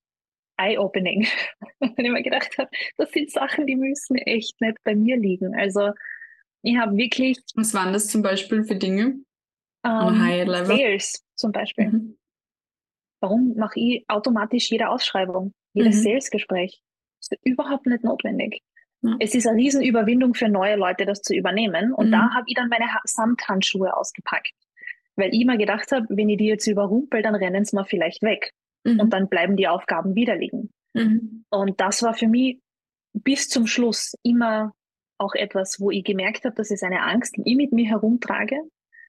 eye-opening. 0.58 1.26
Wenn 1.80 2.04
ich 2.04 2.12
mir 2.12 2.22
gedacht 2.22 2.56
habe, 2.58 2.70
das 2.96 3.10
sind 3.10 3.30
Sachen, 3.30 3.66
die 3.66 3.76
müssen 3.76 4.16
echt 4.16 4.60
nicht 4.60 4.76
bei 4.84 4.94
mir 4.94 5.16
liegen. 5.16 5.54
Also 5.54 5.92
ich 6.62 6.76
habe 6.76 6.96
wirklich. 6.96 7.38
Was 7.54 7.74
waren 7.74 7.92
das 7.92 8.08
zum 8.08 8.22
Beispiel 8.22 8.64
für 8.64 8.76
Dinge? 8.76 9.20
Um, 9.84 10.24
ähm, 10.24 10.64
Sales 10.64 11.24
zum 11.34 11.50
Beispiel. 11.50 11.90
Mhm. 11.90 12.18
Warum 13.20 13.54
mache 13.56 13.80
ich 13.80 14.04
automatisch 14.08 14.70
jede 14.70 14.88
Ausschreibung? 14.88 15.52
Jedes 15.72 15.98
mhm. 15.98 16.02
Sales-Gespräch. 16.02 16.82
ist 17.20 17.36
überhaupt 17.44 17.86
nicht 17.86 18.04
notwendig. 18.04 18.62
Ja. 19.02 19.16
Es 19.18 19.34
ist 19.34 19.46
eine 19.46 19.58
Riesenüberwindung 19.58 20.34
für 20.34 20.48
neue 20.48 20.76
Leute, 20.76 21.06
das 21.06 21.22
zu 21.22 21.34
übernehmen. 21.34 21.92
Und 21.92 22.08
mhm. 22.08 22.12
da 22.12 22.34
habe 22.34 22.44
ich 22.46 22.54
dann 22.54 22.68
meine 22.68 22.86
Samthandschuhe 23.04 23.96
ausgepackt. 23.96 24.52
Weil 25.16 25.34
ich 25.34 25.44
mir 25.44 25.58
gedacht 25.58 25.92
habe, 25.92 26.06
wenn 26.08 26.28
ich 26.28 26.38
die 26.38 26.46
jetzt 26.46 26.66
überrumpel, 26.66 27.22
dann 27.22 27.34
rennen 27.34 27.64
sie 27.64 27.76
mir 27.76 27.84
vielleicht 27.84 28.22
weg. 28.22 28.52
Mhm. 28.84 29.00
Und 29.00 29.12
dann 29.12 29.28
bleiben 29.28 29.56
die 29.56 29.68
Aufgaben 29.68 30.14
wieder 30.14 30.36
liegen. 30.36 30.70
Mhm. 30.94 31.44
Und 31.50 31.80
das 31.80 32.02
war 32.02 32.14
für 32.14 32.28
mich 32.28 32.58
bis 33.12 33.48
zum 33.48 33.66
Schluss 33.66 34.14
immer 34.22 34.72
auch 35.18 35.34
etwas, 35.34 35.78
wo 35.80 35.90
ich 35.90 36.04
gemerkt 36.04 36.44
habe, 36.44 36.54
das 36.54 36.70
ist 36.70 36.82
eine 36.82 37.02
Angst, 37.02 37.36
die 37.36 37.42
ich 37.44 37.56
mit 37.56 37.72
mir 37.72 37.88
herumtrage. 37.88 38.56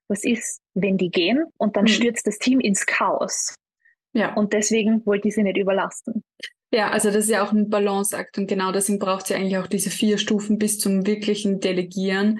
Was 0.08 0.24
ist, 0.24 0.62
wenn 0.74 0.98
die 0.98 1.10
gehen 1.10 1.46
und 1.58 1.76
dann 1.76 1.86
mhm. 1.86 1.90
stürzt 1.90 2.28
das 2.28 2.38
Team 2.38 2.60
ins 2.60 2.86
Chaos? 2.86 3.56
Ja. 4.14 4.34
Und 4.36 4.54
deswegen 4.54 5.06
wollte 5.06 5.28
ich 5.28 5.36
sie 5.36 5.44
nicht 5.44 5.58
überlasten. 5.58 6.24
Ja, 6.74 6.90
also 6.90 7.10
das 7.12 7.26
ist 7.26 7.30
ja 7.30 7.46
auch 7.46 7.52
ein 7.52 7.70
Balanceakt 7.70 8.40
und 8.40 8.48
genau 8.48 8.72
deswegen 8.72 8.98
braucht 8.98 9.28
sie 9.28 9.36
eigentlich 9.36 9.60
auch 9.60 9.68
diese 9.68 9.92
vier 9.92 10.18
Stufen 10.18 10.58
bis 10.58 10.80
zum 10.80 11.06
wirklichen 11.06 11.60
Delegieren, 11.60 12.40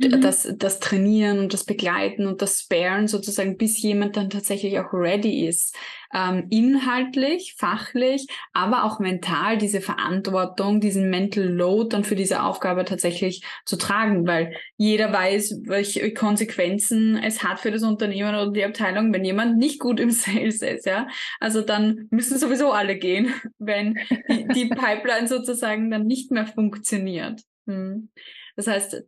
Mhm. 0.00 0.20
Das, 0.20 0.48
das 0.56 0.80
Trainieren 0.80 1.38
und 1.38 1.52
das 1.52 1.64
Begleiten 1.64 2.26
und 2.26 2.42
das 2.42 2.60
Sparen 2.60 3.06
sozusagen, 3.08 3.56
bis 3.56 3.80
jemand 3.80 4.16
dann 4.16 4.30
tatsächlich 4.30 4.78
auch 4.78 4.92
ready 4.92 5.46
ist. 5.46 5.76
Ähm, 6.14 6.46
inhaltlich, 6.50 7.56
fachlich, 7.58 8.26
aber 8.52 8.84
auch 8.84 9.00
mental 9.00 9.58
diese 9.58 9.80
Verantwortung, 9.80 10.80
diesen 10.80 11.10
Mental 11.10 11.44
Load 11.44 11.88
dann 11.90 12.04
für 12.04 12.14
diese 12.14 12.42
Aufgabe 12.42 12.84
tatsächlich 12.84 13.44
zu 13.64 13.76
tragen, 13.76 14.26
weil 14.26 14.54
jeder 14.76 15.12
weiß, 15.12 15.62
welche 15.66 16.14
Konsequenzen 16.14 17.16
es 17.16 17.42
hat 17.42 17.58
für 17.58 17.72
das 17.72 17.82
Unternehmen 17.82 18.28
oder 18.28 18.52
die 18.52 18.64
Abteilung, 18.64 19.12
wenn 19.12 19.24
jemand 19.24 19.58
nicht 19.58 19.80
gut 19.80 19.98
im 19.98 20.10
Sales 20.12 20.62
ist, 20.62 20.86
ja. 20.86 21.08
Also 21.40 21.62
dann 21.62 22.06
müssen 22.10 22.38
sowieso 22.38 22.72
alle 22.72 22.96
gehen, 22.96 23.34
wenn 23.58 23.98
die, 24.28 24.46
die 24.54 24.68
Pipeline 24.68 25.26
sozusagen 25.26 25.90
dann 25.90 26.06
nicht 26.06 26.30
mehr 26.30 26.46
funktioniert. 26.46 27.40
Hm. 27.66 28.10
Das 28.56 28.66
heißt, 28.66 28.94
äh, 28.94 29.04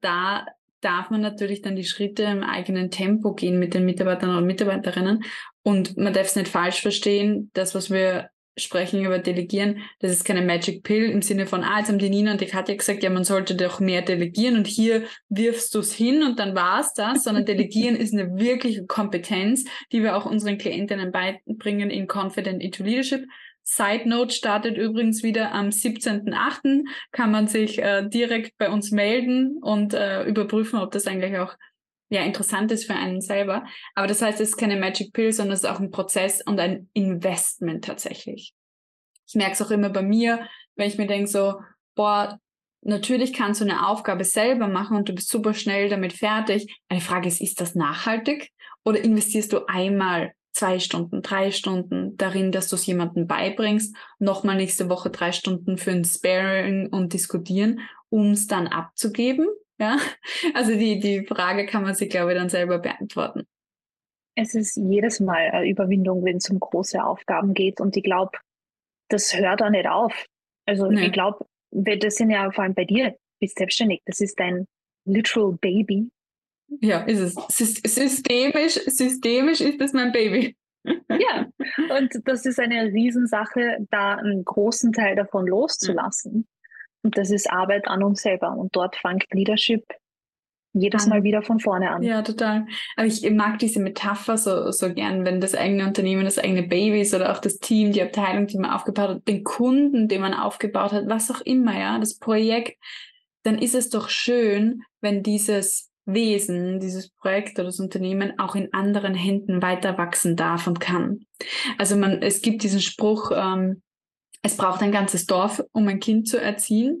da 0.00 0.46
darf 0.80 1.10
man 1.10 1.20
natürlich 1.20 1.62
dann 1.62 1.76
die 1.76 1.84
Schritte 1.84 2.24
im 2.24 2.42
eigenen 2.42 2.90
Tempo 2.90 3.34
gehen 3.34 3.58
mit 3.58 3.74
den 3.74 3.84
Mitarbeitern 3.84 4.36
und 4.36 4.46
Mitarbeiterinnen. 4.46 5.24
Und 5.62 5.96
man 5.96 6.12
darf 6.12 6.26
es 6.26 6.36
nicht 6.36 6.48
falsch 6.48 6.80
verstehen, 6.80 7.50
das, 7.54 7.74
was 7.74 7.90
wir 7.90 8.30
sprechen 8.56 9.02
über 9.04 9.18
Delegieren, 9.18 9.78
das 10.00 10.12
ist 10.12 10.24
keine 10.24 10.42
Magic 10.42 10.82
Pill 10.82 11.04
im 11.04 11.22
Sinne 11.22 11.46
von, 11.46 11.64
ah, 11.64 11.78
jetzt 11.78 11.88
haben 11.88 11.98
die 11.98 12.10
Nina 12.10 12.32
und 12.32 12.40
die 12.40 12.46
Katja 12.46 12.74
gesagt, 12.74 13.02
ja, 13.02 13.08
man 13.08 13.24
sollte 13.24 13.54
doch 13.54 13.80
mehr 13.80 14.02
delegieren 14.02 14.56
und 14.56 14.66
hier 14.66 15.04
wirfst 15.30 15.74
du 15.74 15.78
es 15.78 15.94
hin 15.94 16.22
und 16.22 16.38
dann 16.38 16.54
war 16.54 16.80
es 16.80 16.92
das, 16.92 17.24
sondern 17.24 17.46
Delegieren 17.46 17.96
ist 17.96 18.12
eine 18.12 18.36
wirkliche 18.36 18.84
Kompetenz, 18.84 19.64
die 19.90 20.02
wir 20.02 20.16
auch 20.16 20.26
unseren 20.26 20.58
Klientinnen 20.58 21.12
beibringen 21.12 21.88
in 21.88 22.06
Confident 22.06 22.62
into 22.62 22.82
Leadership. 22.82 23.24
Side 23.64 24.08
Note 24.08 24.34
startet 24.34 24.76
übrigens 24.76 25.22
wieder 25.22 25.52
am 25.52 25.68
17.8. 25.68 26.84
Kann 27.12 27.30
man 27.30 27.46
sich 27.46 27.78
äh, 27.78 28.08
direkt 28.08 28.56
bei 28.58 28.70
uns 28.70 28.90
melden 28.90 29.58
und 29.62 29.94
äh, 29.94 30.24
überprüfen, 30.24 30.78
ob 30.80 30.90
das 30.90 31.06
eigentlich 31.06 31.38
auch 31.38 31.56
ja, 32.12 32.22
interessant 32.22 32.70
ist 32.72 32.84
für 32.84 32.94
einen 32.94 33.22
selber. 33.22 33.64
Aber 33.94 34.06
das 34.06 34.20
heißt, 34.20 34.40
es 34.40 34.50
ist 34.50 34.56
keine 34.56 34.76
Magic 34.76 35.14
Pill, 35.14 35.32
sondern 35.32 35.54
es 35.54 35.62
ist 35.62 35.70
auch 35.70 35.80
ein 35.80 35.90
Prozess 35.90 36.42
und 36.42 36.60
ein 36.60 36.90
Investment 36.92 37.84
tatsächlich. 37.84 38.52
Ich 39.26 39.34
merke 39.34 39.52
es 39.52 39.62
auch 39.62 39.70
immer 39.70 39.88
bei 39.88 40.02
mir, 40.02 40.46
wenn 40.76 40.88
ich 40.88 40.98
mir 40.98 41.06
denke 41.06 41.28
so, 41.28 41.60
boah, 41.94 42.38
natürlich 42.82 43.32
kannst 43.32 43.62
du 43.62 43.64
eine 43.64 43.88
Aufgabe 43.88 44.24
selber 44.24 44.68
machen 44.68 44.96
und 44.96 45.08
du 45.08 45.14
bist 45.14 45.30
super 45.30 45.54
schnell 45.54 45.88
damit 45.88 46.12
fertig. 46.12 46.78
Eine 46.90 47.00
Frage 47.00 47.28
ist, 47.28 47.40
ist 47.40 47.60
das 47.62 47.74
nachhaltig? 47.74 48.50
Oder 48.84 49.00
investierst 49.00 49.52
du 49.52 49.66
einmal 49.66 50.32
zwei 50.52 50.78
Stunden, 50.78 51.22
drei 51.22 51.50
Stunden 51.50 52.16
darin, 52.16 52.52
dass 52.52 52.68
du 52.68 52.76
es 52.76 52.86
jemandem 52.86 53.26
beibringst, 53.26 53.96
nochmal 54.18 54.56
nächste 54.56 54.88
Woche 54.88 55.10
drei 55.10 55.32
Stunden 55.32 55.78
für 55.78 55.90
ein 55.90 56.04
Sparing 56.04 56.88
und 56.88 57.12
diskutieren, 57.12 57.80
um 58.10 58.32
es 58.32 58.46
dann 58.46 58.66
abzugeben. 58.66 59.48
Ja, 59.78 59.96
also 60.54 60.72
die, 60.72 61.00
die 61.00 61.26
Frage 61.26 61.66
kann 61.66 61.82
man 61.82 61.94
sich, 61.94 62.10
glaube 62.10 62.32
ich, 62.32 62.38
dann 62.38 62.48
selber 62.48 62.78
beantworten. 62.78 63.46
Es 64.34 64.54
ist 64.54 64.76
jedes 64.76 65.20
Mal 65.20 65.50
eine 65.50 65.68
Überwindung, 65.68 66.24
wenn 66.24 66.36
es 66.36 66.48
um 66.48 66.58
große 66.58 67.02
Aufgaben 67.02 67.52
geht. 67.52 67.80
Und 67.80 67.96
ich 67.96 68.02
glaube, 68.02 68.38
das 69.08 69.36
hört 69.36 69.62
auch 69.62 69.70
nicht 69.70 69.86
auf. 69.86 70.26
Also 70.66 70.86
nee. 70.86 71.06
ich 71.06 71.12
glaube, 71.12 71.44
das 71.70 72.16
sind 72.16 72.30
ja 72.30 72.50
vor 72.50 72.64
allem 72.64 72.74
bei 72.74 72.84
dir, 72.84 73.16
bist 73.40 73.58
selbstständig, 73.58 74.00
das 74.06 74.20
ist 74.20 74.38
dein 74.38 74.66
literal 75.04 75.52
Baby. 75.60 76.10
Ja, 76.80 77.00
ist 77.00 77.20
es. 77.20 77.34
Systemisch, 77.84 78.74
systemisch 78.86 79.60
ist 79.60 79.80
das 79.80 79.92
mein 79.92 80.12
Baby. 80.12 80.56
Ja, 80.84 81.46
und 81.96 82.10
das 82.24 82.44
ist 82.44 82.58
eine 82.58 82.86
Riesensache, 82.86 83.86
da 83.90 84.16
einen 84.16 84.44
großen 84.44 84.92
Teil 84.92 85.14
davon 85.14 85.46
loszulassen. 85.46 86.48
Und 87.02 87.18
das 87.18 87.30
ist 87.30 87.50
Arbeit 87.50 87.88
an 87.88 88.02
uns 88.02 88.22
selber. 88.22 88.52
Und 88.56 88.74
dort 88.74 88.96
fängt 88.96 89.26
Leadership 89.32 89.84
jedes 90.74 91.06
Mal 91.06 91.22
wieder 91.22 91.42
von 91.42 91.60
vorne 91.60 91.90
an. 91.90 92.02
Ja, 92.02 92.22
total. 92.22 92.66
Aber 92.96 93.06
ich 93.06 93.30
mag 93.30 93.58
diese 93.58 93.80
Metapher 93.80 94.38
so, 94.38 94.70
so 94.70 94.92
gern, 94.92 95.26
wenn 95.26 95.40
das 95.40 95.54
eigene 95.54 95.86
Unternehmen 95.86 96.24
das 96.24 96.38
eigene 96.38 96.62
Baby 96.62 97.02
ist 97.02 97.14
oder 97.14 97.32
auch 97.32 97.38
das 97.38 97.58
Team, 97.58 97.92
die 97.92 98.02
Abteilung, 98.02 98.46
die 98.46 98.58
man 98.58 98.70
aufgebaut 98.70 99.10
hat, 99.10 99.28
den 99.28 99.44
Kunden, 99.44 100.08
den 100.08 100.22
man 100.22 100.32
aufgebaut 100.32 100.92
hat, 100.92 101.08
was 101.08 101.30
auch 101.30 101.42
immer, 101.42 101.78
ja, 101.78 101.98
das 101.98 102.18
Projekt, 102.18 102.78
dann 103.42 103.58
ist 103.58 103.74
es 103.74 103.90
doch 103.90 104.08
schön, 104.08 104.82
wenn 105.02 105.22
dieses 105.22 105.91
Wesen, 106.04 106.80
dieses 106.80 107.10
Projekt 107.10 107.58
oder 107.58 107.66
das 107.66 107.78
Unternehmen 107.78 108.38
auch 108.38 108.54
in 108.54 108.72
anderen 108.72 109.14
Händen 109.14 109.62
weiter 109.62 109.98
wachsen 109.98 110.36
darf 110.36 110.66
und 110.66 110.80
kann. 110.80 111.26
Also 111.78 111.96
man, 111.96 112.22
es 112.22 112.42
gibt 112.42 112.62
diesen 112.62 112.80
Spruch, 112.80 113.30
ähm, 113.34 113.82
es 114.42 114.56
braucht 114.56 114.82
ein 114.82 114.92
ganzes 114.92 115.26
Dorf, 115.26 115.62
um 115.72 115.86
ein 115.86 116.00
Kind 116.00 116.28
zu 116.28 116.40
erziehen, 116.40 117.00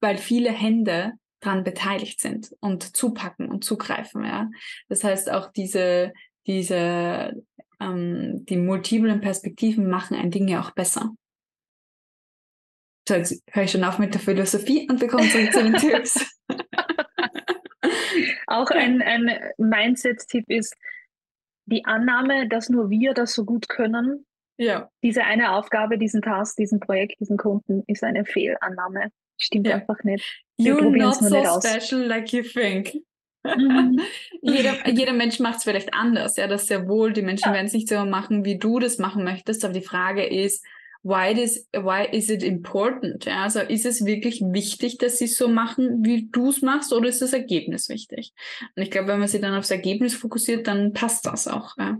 weil 0.00 0.16
viele 0.16 0.50
Hände 0.50 1.12
daran 1.40 1.64
beteiligt 1.64 2.20
sind 2.20 2.54
und 2.60 2.96
zupacken 2.96 3.50
und 3.50 3.64
zugreifen. 3.64 4.24
Ja? 4.24 4.50
Das 4.88 5.04
heißt, 5.04 5.30
auch 5.30 5.52
diese, 5.52 6.12
diese, 6.46 7.42
ähm, 7.80 8.44
die 8.46 8.56
multiplen 8.56 9.20
Perspektiven 9.20 9.88
machen 9.88 10.16
ein 10.16 10.30
Ding 10.30 10.48
ja 10.48 10.62
auch 10.62 10.70
besser. 10.70 11.10
So, 13.08 13.14
jetzt 13.14 13.42
höre 13.50 13.64
ich 13.64 13.70
schon 13.72 13.84
auf 13.84 13.98
mit 13.98 14.14
der 14.14 14.20
Philosophie 14.20 14.86
und 14.88 15.00
bekomme 15.00 15.28
zurück 15.28 15.52
zu 15.52 15.62
den 15.62 15.74
Tipps. 15.76 16.24
Auch 18.46 18.70
ein, 18.70 19.02
ein 19.02 19.30
Mindset-Tipp 19.58 20.44
ist 20.48 20.76
die 21.66 21.84
Annahme, 21.84 22.48
dass 22.48 22.68
nur 22.68 22.90
wir 22.90 23.14
das 23.14 23.32
so 23.32 23.44
gut 23.44 23.68
können. 23.68 24.26
Ja. 24.58 24.90
Diese 25.02 25.24
eine 25.24 25.52
Aufgabe, 25.52 25.98
diesen 25.98 26.20
Task, 26.20 26.56
diesen 26.56 26.80
Projekt, 26.80 27.18
diesen 27.20 27.36
Kunden 27.36 27.82
ist 27.86 28.04
eine 28.04 28.24
Fehlannahme. 28.24 29.10
Stimmt 29.38 29.66
ja. 29.66 29.76
einfach 29.76 30.02
nicht. 30.04 30.44
Wir 30.58 30.74
You're 30.74 30.96
not 30.96 31.14
so 31.14 31.60
special 31.60 32.06
like 32.06 32.32
you 32.32 32.42
think. 32.42 32.94
Mhm. 33.42 34.00
jeder, 34.42 34.86
jeder 34.88 35.12
Mensch 35.14 35.38
macht 35.40 35.58
es 35.58 35.64
vielleicht 35.64 35.94
anders, 35.94 36.36
ja, 36.36 36.46
das 36.46 36.64
ist 36.64 36.70
ja 36.70 36.86
wohl. 36.86 37.12
Die 37.12 37.22
Menschen 37.22 37.48
ja. 37.48 37.54
werden 37.54 37.66
es 37.66 37.72
nicht 37.72 37.88
so 37.88 38.04
machen, 38.04 38.44
wie 38.44 38.58
du 38.58 38.78
das 38.78 38.98
machen 38.98 39.24
möchtest, 39.24 39.64
aber 39.64 39.72
die 39.72 39.80
Frage 39.80 40.26
ist, 40.26 40.64
why 41.02 41.32
is, 41.32 41.68
why 41.72 42.06
is 42.12 42.30
it 42.30 42.42
important? 42.42 43.24
Ja, 43.24 43.44
also 43.44 43.60
ist 43.60 43.86
es 43.86 44.04
wirklich 44.04 44.40
wichtig, 44.40 44.98
dass 44.98 45.18
sie 45.18 45.24
es 45.26 45.36
so 45.36 45.48
machen, 45.48 46.04
wie 46.04 46.28
du 46.30 46.50
es 46.50 46.62
machst, 46.62 46.92
oder 46.92 47.08
ist 47.08 47.22
das 47.22 47.32
Ergebnis 47.32 47.88
wichtig? 47.88 48.32
Und 48.76 48.82
ich 48.82 48.90
glaube, 48.90 49.08
wenn 49.08 49.18
man 49.18 49.28
sich 49.28 49.40
dann 49.40 49.54
aufs 49.54 49.70
Ergebnis 49.70 50.14
fokussiert, 50.14 50.66
dann 50.66 50.92
passt 50.92 51.26
das 51.26 51.48
auch. 51.48 51.76
Ja? 51.78 51.98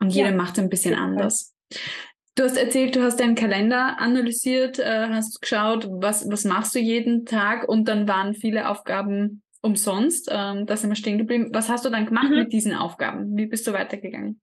Und 0.00 0.10
jeder 0.10 0.30
ja. 0.30 0.36
macht 0.36 0.58
es 0.58 0.64
ein 0.64 0.70
bisschen 0.70 0.94
anders. 0.94 1.54
Du 2.34 2.44
hast 2.44 2.56
erzählt, 2.56 2.96
du 2.96 3.02
hast 3.02 3.20
deinen 3.20 3.34
Kalender 3.34 3.98
analysiert, 3.98 4.78
äh, 4.78 5.08
hast 5.08 5.40
geschaut, 5.40 5.88
was, 5.90 6.28
was 6.30 6.44
machst 6.44 6.74
du 6.74 6.78
jeden 6.78 7.26
Tag 7.26 7.68
und 7.68 7.86
dann 7.86 8.08
waren 8.08 8.34
viele 8.34 8.68
Aufgaben 8.68 9.42
umsonst. 9.62 10.28
Ähm, 10.30 10.64
da 10.66 10.76
sind 10.76 10.90
wir 10.90 10.96
stehen 10.96 11.18
geblieben. 11.18 11.50
Was 11.52 11.68
hast 11.68 11.84
du 11.84 11.90
dann 11.90 12.06
gemacht 12.06 12.30
mhm. 12.30 12.36
mit 12.36 12.52
diesen 12.52 12.74
Aufgaben? 12.74 13.36
Wie 13.36 13.46
bist 13.46 13.66
du 13.66 13.72
weitergegangen? 13.72 14.40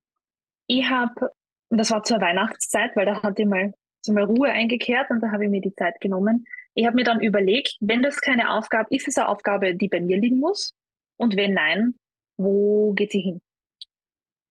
Ich 0.68 0.90
habe, 0.90 1.32
das 1.70 1.92
war 1.92 2.04
zur 2.04 2.22
Weihnachtszeit, 2.22 2.96
weil 2.96 3.06
da 3.06 3.22
hatte 3.22 3.42
ich 3.42 3.48
mal, 3.48 3.74
so 4.02 4.14
mal 4.14 4.24
Ruhe 4.24 4.50
eingekehrt 4.50 5.10
und 5.10 5.22
da 5.22 5.32
habe 5.32 5.46
ich 5.46 5.52
mir 5.52 5.62
die 5.62 5.76
Zeit 5.76 6.00
genommen. 6.00 6.46
Ich 6.74 6.86
habe 6.86 6.96
mir 6.96 7.04
dann 7.04 7.20
überlegt, 7.20 7.78
wenn 7.80 8.02
das 8.02 8.22
keine 8.22 8.52
Aufgabe 8.52 8.88
ist, 8.96 9.08
ist 9.08 9.18
es 9.18 9.18
eine 9.18 9.30
Aufgabe, 9.30 9.76
die 9.76 9.88
bei 9.88 10.00
mir 10.00 10.18
liegen 10.18 10.40
muss. 10.40 10.74
Und 11.18 11.36
wenn 11.36 11.54
nein, 11.54 11.96
wo 12.38 12.94
geht 12.94 13.12
sie 13.12 13.22
hin? 13.22 13.42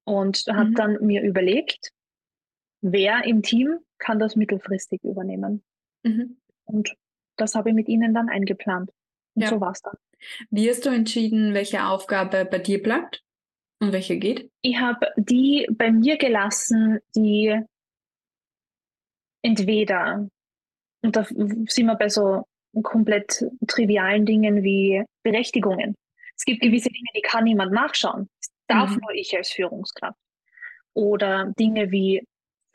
Und 0.05 0.45
mhm. 0.47 0.57
habe 0.57 0.73
dann 0.73 0.99
mir 1.01 1.23
überlegt, 1.23 1.93
wer 2.81 3.25
im 3.25 3.43
Team 3.43 3.79
kann 3.99 4.19
das 4.19 4.37
mittelfristig 4.37 5.03
übernehmen. 5.05 5.65
Mhm. 6.03 6.39
Und 6.65 6.95
das 7.37 7.55
habe 7.55 7.71
ich 7.71 7.75
mit 7.75 7.89
ihnen 7.89 8.13
dann 8.13 8.29
eingeplant. 8.29 8.91
Und 9.35 9.43
ja. 9.43 9.49
so 9.49 9.61
war 9.61 9.73
es 9.73 9.83
dann. 9.83 9.97
Wie 10.51 10.69
hast 10.69 10.85
du 10.87 10.91
entschieden, 10.91 11.55
welche 11.55 11.85
Aufgabe 11.87 12.45
bei 12.45 12.59
dir 12.59 12.83
bleibt 12.83 13.23
und 13.81 13.93
welche 13.93 14.17
geht? 14.19 14.51
Ich 14.63 14.79
habe 14.79 15.09
die 15.17 15.67
bei 15.71 15.91
mir 15.91 16.17
gelassen, 16.17 17.01
die 17.15 17.61
entweder, 19.43 20.29
und 21.03 21.17
da 21.17 21.25
sind 21.25 21.87
wir 21.87 21.95
bei 21.95 22.09
so 22.09 22.45
komplett 22.83 23.45
trivialen 23.67 24.27
Dingen 24.27 24.63
wie 24.63 25.05
Berechtigungen. 25.23 25.95
Es 26.37 26.45
gibt 26.45 26.61
gewisse 26.61 26.91
Dinge, 26.91 27.09
die 27.17 27.23
kann 27.23 27.45
niemand 27.45 27.73
nachschauen. 27.73 28.29
Das 28.41 28.51
darf 28.67 28.91
mhm. 28.91 29.01
nur 29.03 29.13
ich 29.15 29.35
als 29.37 29.51
Führungskraft. 29.51 30.19
Oder 30.95 31.53
Dinge 31.59 31.91
wie 31.91 32.27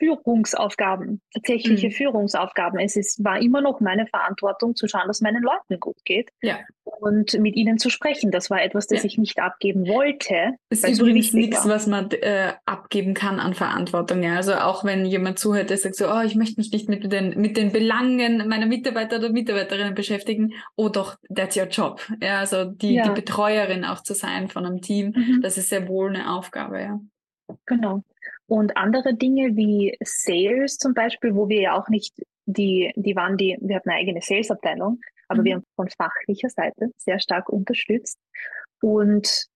Führungsaufgaben, 0.02 1.20
tatsächliche 1.32 1.86
mhm. 1.86 1.92
Führungsaufgaben. 1.92 2.80
Es 2.80 2.96
ist, 2.96 3.22
war 3.22 3.40
immer 3.40 3.60
noch 3.60 3.78
meine 3.78 4.08
Verantwortung 4.08 4.74
zu 4.74 4.88
schauen, 4.88 5.06
dass 5.06 5.20
meinen 5.20 5.44
Leuten 5.44 5.78
gut 5.78 6.04
geht 6.04 6.30
ja. 6.42 6.58
und 6.82 7.38
mit 7.38 7.54
ihnen 7.54 7.78
zu 7.78 7.88
sprechen. 7.88 8.32
Das 8.32 8.50
war 8.50 8.60
etwas, 8.60 8.88
das 8.88 9.04
ja. 9.04 9.04
ich 9.04 9.18
nicht 9.18 9.38
abgeben 9.38 9.86
wollte. 9.86 10.54
Es 10.70 10.82
ist 10.82 10.98
übrigens 11.00 11.32
nichts, 11.32 11.68
was 11.68 11.86
man 11.86 12.10
äh, 12.10 12.52
abgeben 12.66 13.14
kann 13.14 13.38
an 13.38 13.54
Verantwortung. 13.54 14.24
Ja. 14.24 14.34
Also 14.34 14.54
auch 14.54 14.84
wenn 14.84 15.06
jemand 15.06 15.38
zuhört, 15.38 15.70
der 15.70 15.76
sagt 15.76 15.94
so, 15.94 16.12
oh, 16.12 16.22
ich 16.22 16.34
möchte 16.34 16.60
mich 16.60 16.72
nicht 16.72 16.88
mit 16.88 17.12
den, 17.12 17.40
mit 17.40 17.56
den 17.56 17.70
Belangen 17.70 18.48
meiner 18.48 18.66
Mitarbeiter 18.66 19.18
oder 19.18 19.30
Mitarbeiterinnen 19.30 19.94
beschäftigen. 19.94 20.54
Oh 20.74 20.88
doch, 20.88 21.16
that's 21.32 21.56
your 21.56 21.66
job. 21.66 22.00
Ja, 22.20 22.40
also 22.40 22.64
die, 22.64 23.00
die 23.00 23.10
Betreuerin 23.10 23.84
auch 23.84 24.02
zu 24.02 24.14
sein 24.14 24.48
von 24.48 24.66
einem 24.66 24.80
Team, 24.80 25.12
mhm. 25.14 25.42
das 25.42 25.58
ist 25.58 25.68
sehr 25.68 25.86
wohl 25.86 26.08
eine 26.08 26.32
Aufgabe, 26.32 26.80
ja. 26.80 27.00
Genau. 27.66 28.02
Und 28.52 28.76
andere 28.76 29.14
Dinge 29.14 29.56
wie 29.56 29.96
Sales 30.04 30.76
zum 30.76 30.92
Beispiel, 30.92 31.34
wo 31.34 31.48
wir 31.48 31.62
ja 31.62 31.72
auch 31.74 31.88
nicht 31.88 32.12
die, 32.44 32.92
die 32.96 33.16
waren 33.16 33.38
die, 33.38 33.56
wir 33.62 33.76
hatten 33.76 33.88
eine 33.88 34.00
eigene 34.00 34.20
Sales-Abteilung, 34.20 35.00
aber 35.28 35.40
mhm. 35.40 35.44
wir 35.46 35.54
haben 35.54 35.64
von 35.74 35.88
fachlicher 35.88 36.50
Seite 36.50 36.90
sehr 36.98 37.18
stark 37.18 37.48
unterstützt. 37.48 38.18
Und 38.82 39.46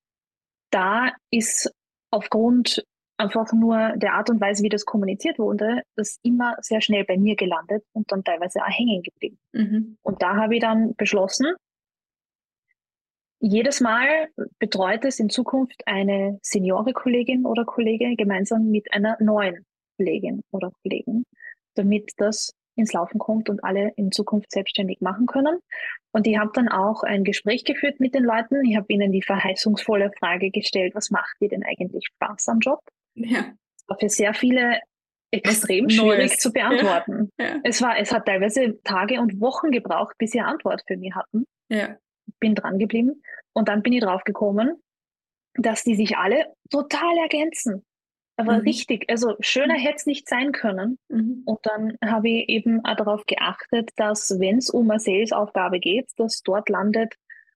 da 0.70 1.12
ist 1.30 1.70
aufgrund 2.10 2.86
einfach 3.18 3.52
nur 3.52 3.92
der 3.96 4.14
Art 4.14 4.30
und 4.30 4.40
Weise, 4.40 4.62
wie 4.62 4.70
das 4.70 4.86
kommuniziert 4.86 5.38
wurde, 5.38 5.82
das 5.96 6.16
immer 6.22 6.56
sehr 6.62 6.80
schnell 6.80 7.04
bei 7.04 7.18
mir 7.18 7.36
gelandet 7.36 7.84
und 7.92 8.10
dann 8.10 8.24
teilweise 8.24 8.60
auch 8.62 8.78
hängen 8.78 9.02
geblieben. 9.02 9.38
Mhm. 9.52 9.98
Und 10.00 10.22
da 10.22 10.36
habe 10.36 10.54
ich 10.54 10.62
dann 10.62 10.94
beschlossen, 10.94 11.54
jedes 13.40 13.80
Mal 13.80 14.28
betreut 14.58 15.04
es 15.04 15.20
in 15.20 15.28
Zukunft 15.28 15.82
eine 15.86 16.38
Seniore-Kollegin 16.42 17.44
oder 17.44 17.64
Kollege 17.64 18.14
gemeinsam 18.16 18.70
mit 18.70 18.92
einer 18.92 19.16
neuen 19.20 19.64
Kollegin 19.96 20.42
oder 20.50 20.72
Kollegen, 20.82 21.24
damit 21.74 22.12
das 22.16 22.52
ins 22.76 22.92
Laufen 22.92 23.18
kommt 23.18 23.48
und 23.48 23.64
alle 23.64 23.92
in 23.96 24.12
Zukunft 24.12 24.50
selbstständig 24.52 25.00
machen 25.00 25.26
können. 25.26 25.58
Und 26.12 26.26
ich 26.26 26.38
habe 26.38 26.50
dann 26.54 26.68
auch 26.68 27.02
ein 27.02 27.24
Gespräch 27.24 27.64
geführt 27.64 28.00
mit 28.00 28.14
den 28.14 28.24
Leuten. 28.24 28.64
Ich 28.64 28.76
habe 28.76 28.86
ihnen 28.88 29.12
die 29.12 29.22
verheißungsvolle 29.22 30.12
Frage 30.18 30.50
gestellt, 30.50 30.94
was 30.94 31.10
macht 31.10 31.36
dir 31.40 31.48
denn 31.48 31.62
eigentlich 31.62 32.06
Spaß 32.06 32.48
am 32.48 32.58
Job? 32.60 32.80
Ja. 33.14 33.40
Das 33.40 33.88
war 33.88 33.98
für 33.98 34.08
sehr 34.08 34.34
viele 34.34 34.80
extrem 35.30 35.88
schwierig 35.88 36.38
zu 36.38 36.52
beantworten. 36.52 37.30
Ja. 37.38 37.46
Ja. 37.46 37.60
Es, 37.64 37.80
war, 37.80 37.98
es 37.98 38.12
hat 38.12 38.26
teilweise 38.26 38.80
Tage 38.82 39.20
und 39.20 39.40
Wochen 39.40 39.70
gebraucht, 39.70 40.16
bis 40.18 40.32
sie 40.32 40.40
eine 40.40 40.48
Antwort 40.48 40.82
für 40.86 40.96
mich 40.96 41.14
hatten. 41.14 41.44
Ja 41.68 41.96
bin 42.40 42.54
dran 42.54 42.78
geblieben 42.78 43.22
und 43.52 43.68
dann 43.68 43.82
bin 43.82 43.92
ich 43.92 44.02
drauf 44.02 44.24
gekommen, 44.24 44.80
dass 45.54 45.84
die 45.84 45.94
sich 45.94 46.16
alle 46.16 46.52
total 46.70 47.16
ergänzen. 47.18 47.84
Aber 48.38 48.54
mhm. 48.54 48.60
richtig, 48.60 49.08
also 49.08 49.34
schöner 49.40 49.78
mhm. 49.78 49.82
hätte 49.82 49.96
es 49.96 50.06
nicht 50.06 50.28
sein 50.28 50.52
können. 50.52 50.98
Mhm. 51.08 51.42
Und 51.46 51.60
dann 51.62 51.96
habe 52.04 52.28
ich 52.28 52.48
eben 52.48 52.84
auch 52.84 52.96
darauf 52.96 53.24
geachtet, 53.26 53.90
dass 53.96 54.38
wenn 54.38 54.58
es 54.58 54.68
um 54.68 54.90
eine 54.90 55.00
Sales-Aufgabe 55.00 55.80
geht, 55.80 56.10
dass 56.16 56.42
dort 56.42 56.68
landet, 56.68 57.14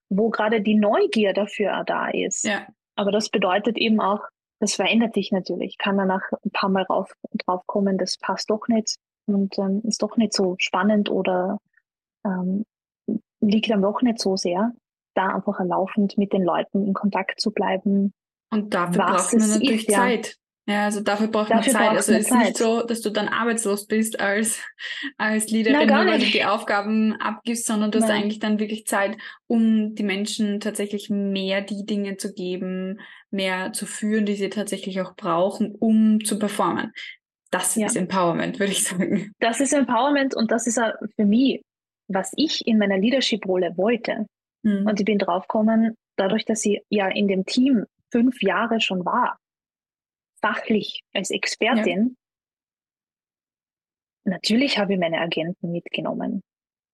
wo 0.08 0.30
gerade 0.30 0.62
die 0.62 0.74
Neugier 0.74 1.34
dafür 1.34 1.78
auch 1.78 1.84
da 1.84 2.08
ist. 2.08 2.44
Ja. 2.44 2.66
Aber 2.96 3.12
das 3.12 3.28
bedeutet 3.28 3.76
eben 3.76 4.00
auch, 4.00 4.20
das 4.58 4.74
verändert 4.74 5.14
sich 5.14 5.32
natürlich. 5.32 5.78
Kann 5.78 5.96
man 5.96 6.08
nach 6.08 6.22
ein 6.44 6.50
paar 6.50 6.68
Mal 6.68 6.82
rauf, 6.84 7.12
drauf 7.46 7.62
kommen, 7.66 7.98
das 7.98 8.16
passt 8.18 8.50
doch 8.50 8.66
nicht 8.68 8.96
und 9.26 9.58
ähm, 9.58 9.82
ist 9.84 10.02
doch 10.02 10.16
nicht 10.16 10.32
so 10.32 10.56
spannend 10.58 11.10
oder 11.10 11.58
ähm, 12.24 12.64
liegt 13.40 13.70
dann 13.70 13.82
doch 13.82 14.02
nicht 14.02 14.20
so 14.20 14.36
sehr, 14.36 14.72
da 15.14 15.28
einfach 15.28 15.60
laufend 15.60 16.18
mit 16.18 16.32
den 16.32 16.42
Leuten 16.42 16.86
in 16.86 16.94
Kontakt 16.94 17.40
zu 17.40 17.50
bleiben. 17.50 18.12
Und 18.50 18.74
dafür 18.74 19.04
braucht 19.04 19.32
man 19.34 19.48
natürlich 19.48 19.88
ist, 19.88 19.94
Zeit. 19.94 20.36
Ja. 20.66 20.74
ja. 20.74 20.84
also 20.84 21.00
dafür 21.00 21.28
braucht 21.28 21.50
dafür 21.50 21.72
man 21.72 21.82
Zeit. 21.82 21.90
Also 21.96 22.12
es 22.12 22.20
ist 22.20 22.28
Zeit. 22.28 22.38
nicht 22.38 22.56
so, 22.58 22.82
dass 22.82 23.00
du 23.00 23.10
dann 23.10 23.28
arbeitslos 23.28 23.86
bist 23.86 24.20
als, 24.20 24.60
als 25.16 25.50
Leaderin, 25.50 25.86
nur 25.86 26.06
weil 26.06 26.18
du 26.18 26.26
die 26.26 26.44
Aufgaben 26.44 27.14
abgibst, 27.20 27.66
sondern 27.66 27.90
du 27.90 27.98
Nein. 27.98 28.08
hast 28.08 28.14
eigentlich 28.14 28.38
dann 28.40 28.58
wirklich 28.58 28.86
Zeit, 28.86 29.16
um 29.46 29.94
die 29.94 30.02
Menschen 30.02 30.60
tatsächlich 30.60 31.10
mehr 31.10 31.60
die 31.60 31.86
Dinge 31.86 32.16
zu 32.16 32.32
geben, 32.32 33.00
mehr 33.30 33.72
zu 33.72 33.86
führen, 33.86 34.26
die 34.26 34.34
sie 34.34 34.50
tatsächlich 34.50 35.00
auch 35.00 35.14
brauchen, 35.14 35.74
um 35.78 36.24
zu 36.24 36.38
performen. 36.38 36.92
Das 37.50 37.74
ja. 37.74 37.86
ist 37.86 37.96
Empowerment, 37.96 38.58
würde 38.60 38.72
ich 38.72 38.84
sagen. 38.84 39.32
Das 39.40 39.60
ist 39.60 39.72
Empowerment 39.72 40.36
und 40.36 40.52
das 40.52 40.66
ist 40.66 40.80
für 41.16 41.24
mich 41.24 41.62
was 42.12 42.32
ich 42.36 42.66
in 42.66 42.78
meiner 42.78 42.98
Leadership-Rolle 42.98 43.76
wollte. 43.76 44.26
Mhm. 44.62 44.86
Und 44.86 45.00
ich 45.00 45.06
bin 45.06 45.18
draufgekommen, 45.18 45.96
dadurch, 46.16 46.44
dass 46.44 46.64
ich 46.64 46.82
ja 46.90 47.08
in 47.08 47.28
dem 47.28 47.46
Team 47.46 47.86
fünf 48.10 48.42
Jahre 48.42 48.80
schon 48.80 49.04
war, 49.04 49.38
fachlich 50.42 51.02
als 51.14 51.30
Expertin, 51.30 52.16
ja. 54.24 54.32
natürlich 54.32 54.78
habe 54.78 54.94
ich 54.94 54.98
meine 54.98 55.18
Agenten 55.18 55.70
mitgenommen. 55.70 56.42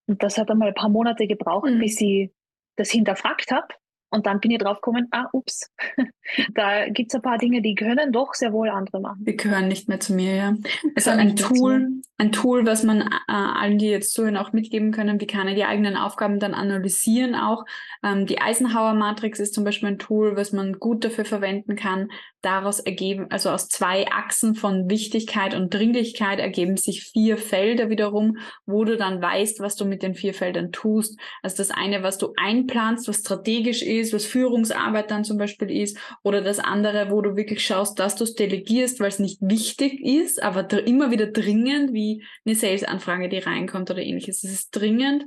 Und 0.08 0.22
das 0.22 0.38
hat 0.38 0.50
einmal 0.50 0.68
ein 0.68 0.74
paar 0.74 0.90
Monate 0.90 1.26
gebraucht, 1.26 1.70
mhm. 1.70 1.78
bis 1.80 2.00
ich 2.00 2.30
das 2.76 2.90
hinterfragt 2.90 3.50
habe 3.50 3.68
Und 4.10 4.26
dann 4.26 4.40
bin 4.40 4.52
ich 4.52 4.58
drauf 4.58 4.76
gekommen, 4.76 5.08
ah, 5.10 5.26
ups, 5.32 5.70
da 6.54 6.88
gibt 6.88 7.10
es 7.10 7.14
ein 7.14 7.22
paar 7.22 7.38
Dinge, 7.38 7.60
die 7.60 7.74
können 7.74 8.12
doch 8.12 8.34
sehr 8.34 8.52
wohl 8.52 8.68
andere 8.68 9.00
machen. 9.00 9.24
Die 9.24 9.36
gehören 9.36 9.68
nicht 9.68 9.88
mehr 9.88 10.00
zu 10.00 10.14
mir, 10.14 10.34
ja. 10.34 10.54
Also 10.94 11.10
ein 11.10 11.36
Tool, 11.36 11.88
ein 12.18 12.32
Tool, 12.32 12.66
was 12.66 12.84
man 12.84 13.02
äh, 13.02 13.06
allen, 13.26 13.78
die 13.78 13.88
jetzt 13.88 14.12
zuhören, 14.12 14.36
auch 14.36 14.52
mitgeben 14.52 14.92
können, 14.92 15.20
wie 15.20 15.26
kann 15.26 15.48
er 15.48 15.54
die 15.54 15.64
eigenen 15.64 15.96
Aufgaben 15.96 16.38
dann 16.38 16.54
analysieren 16.54 17.34
auch. 17.34 17.64
Ähm, 18.02 18.26
die 18.26 18.40
Eisenhower-Matrix 18.40 19.40
ist 19.40 19.54
zum 19.54 19.64
Beispiel 19.64 19.88
ein 19.88 19.98
Tool, 19.98 20.36
was 20.36 20.52
man 20.52 20.74
gut 20.74 21.04
dafür 21.04 21.24
verwenden 21.24 21.74
kann. 21.76 22.08
Daraus 22.46 22.78
ergeben, 22.78 23.26
also 23.30 23.50
aus 23.50 23.68
zwei 23.68 24.06
Achsen 24.06 24.54
von 24.54 24.88
Wichtigkeit 24.88 25.52
und 25.56 25.74
Dringlichkeit 25.74 26.38
ergeben 26.38 26.76
sich 26.76 27.02
vier 27.02 27.38
Felder 27.38 27.90
wiederum, 27.90 28.38
wo 28.66 28.84
du 28.84 28.96
dann 28.96 29.20
weißt, 29.20 29.58
was 29.58 29.74
du 29.74 29.84
mit 29.84 30.04
den 30.04 30.14
vier 30.14 30.32
Feldern 30.32 30.70
tust. 30.70 31.18
Also 31.42 31.56
das 31.56 31.72
eine, 31.72 32.04
was 32.04 32.18
du 32.18 32.34
einplanst, 32.36 33.08
was 33.08 33.16
strategisch 33.16 33.82
ist, 33.82 34.12
was 34.12 34.26
Führungsarbeit 34.26 35.10
dann 35.10 35.24
zum 35.24 35.38
Beispiel 35.38 35.72
ist, 35.72 35.98
oder 36.22 36.40
das 36.40 36.60
andere, 36.60 37.10
wo 37.10 37.20
du 37.20 37.34
wirklich 37.34 37.66
schaust, 37.66 37.98
dass 37.98 38.14
du 38.14 38.22
es 38.22 38.36
delegierst, 38.36 39.00
weil 39.00 39.08
es 39.08 39.18
nicht 39.18 39.40
wichtig 39.40 40.00
ist, 40.04 40.40
aber 40.40 40.70
immer 40.86 41.10
wieder 41.10 41.26
dringend, 41.26 41.94
wie 41.94 42.22
eine 42.44 42.54
Sales-Anfrage, 42.54 43.28
die 43.28 43.38
reinkommt 43.38 43.90
oder 43.90 44.02
ähnliches. 44.02 44.44
Es 44.44 44.52
ist 44.52 44.70
dringend, 44.70 45.24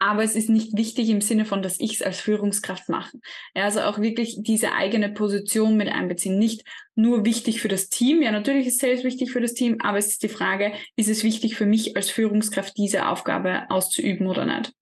aber 0.00 0.24
es 0.24 0.34
ist 0.34 0.48
nicht 0.48 0.76
wichtig 0.76 1.10
im 1.10 1.20
Sinne 1.20 1.44
von, 1.44 1.62
dass 1.62 1.78
ich 1.78 1.94
es 1.94 2.02
als 2.02 2.20
Führungskraft 2.20 2.88
mache. 2.88 3.18
Ja, 3.54 3.64
also 3.64 3.82
auch 3.82 3.98
wirklich 3.98 4.38
diese 4.40 4.72
eigene 4.72 5.10
Position 5.10 5.76
mit 5.76 5.88
einbeziehen. 5.88 6.38
Nicht 6.38 6.64
nur 6.94 7.26
wichtig 7.26 7.60
für 7.60 7.68
das 7.68 7.90
Team. 7.90 8.22
Ja, 8.22 8.32
natürlich 8.32 8.66
ist 8.66 8.80
Sales 8.80 9.04
wichtig 9.04 9.30
für 9.30 9.42
das 9.42 9.52
Team, 9.52 9.76
aber 9.80 9.98
es 9.98 10.08
ist 10.08 10.22
die 10.22 10.30
Frage, 10.30 10.72
ist 10.96 11.10
es 11.10 11.22
wichtig 11.22 11.54
für 11.54 11.66
mich 11.66 11.96
als 11.96 12.08
Führungskraft, 12.08 12.78
diese 12.78 13.08
Aufgabe 13.08 13.70
auszuüben 13.70 14.26
oder 14.26 14.46
nicht? 14.46 14.72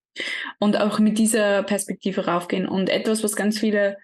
Und 0.60 0.80
auch 0.80 1.00
mit 1.00 1.18
dieser 1.18 1.64
Perspektive 1.64 2.26
raufgehen. 2.26 2.68
Und 2.68 2.88
etwas, 2.88 3.24
was 3.24 3.34
ganz 3.34 3.58
viele 3.58 3.96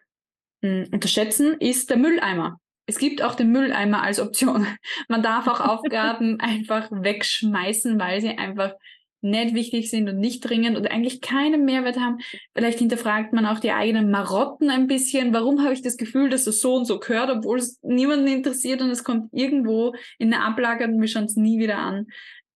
mh, 0.63 0.87
hm, 0.87 0.89
unterschätzen, 0.95 1.55
ist 1.61 1.91
der 1.91 1.97
Mülleimer. 1.97 2.59
Es 2.87 2.99
gibt 2.99 3.23
auch 3.23 3.37
den 3.37 3.53
Mülleimer 3.53 4.03
als 4.03 4.19
Option. 4.19 4.67
Man 5.09 5.23
darf 5.23 5.47
auch 5.47 5.61
Aufgaben 5.69 6.41
einfach 6.41 6.89
wegschmeißen, 6.91 8.01
weil 8.01 8.21
sie 8.21 8.37
einfach 8.37 8.75
nicht 9.25 9.55
wichtig 9.55 9.91
sind 9.91 10.09
und 10.09 10.19
nicht 10.19 10.41
dringend 10.41 10.77
und 10.77 10.91
eigentlich 10.91 11.21
keinen 11.21 11.65
Mehrwert 11.65 11.99
haben. 11.99 12.19
Vielleicht 12.55 12.79
hinterfragt 12.79 13.33
man 13.33 13.47
auch 13.47 13.59
die 13.59 13.73
eigenen 13.73 14.11
Marotten 14.11 14.71
ein 14.71 14.87
bisschen. 14.87 15.33
Warum 15.33 15.63
habe 15.63 15.73
ich 15.73 15.83
das 15.83 15.97
Gefühl, 15.97 16.29
dass 16.29 16.45
das 16.45 16.61
so 16.61 16.75
und 16.75 16.85
so 16.85 17.01
gehört, 17.01 17.31
obwohl 17.31 17.59
es 17.59 17.81
niemanden 17.83 18.27
interessiert 18.27 18.83
und 18.83 18.91
es 18.91 19.03
kommt 19.03 19.33
irgendwo 19.33 19.95
in 20.19 20.33
eine 20.33 20.45
Ablage 20.45 20.85
und 20.85 21.01
wir 21.01 21.09
schauen 21.09 21.25
es 21.25 21.37
nie 21.37 21.59
wieder 21.59 21.79
an. 21.79 22.07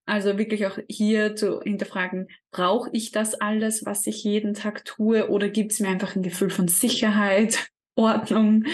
Also 0.07 0.39
wirklich 0.39 0.67
auch 0.67 0.79
hier 0.89 1.37
zu 1.37 1.61
hinterfragen, 1.61 2.29
brauche 2.51 2.89
ich 2.93 3.11
das 3.11 3.35
alles, 3.35 3.85
was 3.85 4.07
ich 4.07 4.25
jeden 4.25 4.55
Tag 4.55 4.85
tue, 4.87 5.29
oder 5.29 5.51
gibt 5.51 5.73
es 5.73 5.81
mir 5.81 5.89
einfach 5.89 6.17
ein 6.17 6.23
Gefühl 6.23 6.49
von 6.49 6.67
Sicherheit, 6.67 7.69
Ordnung? 7.95 8.65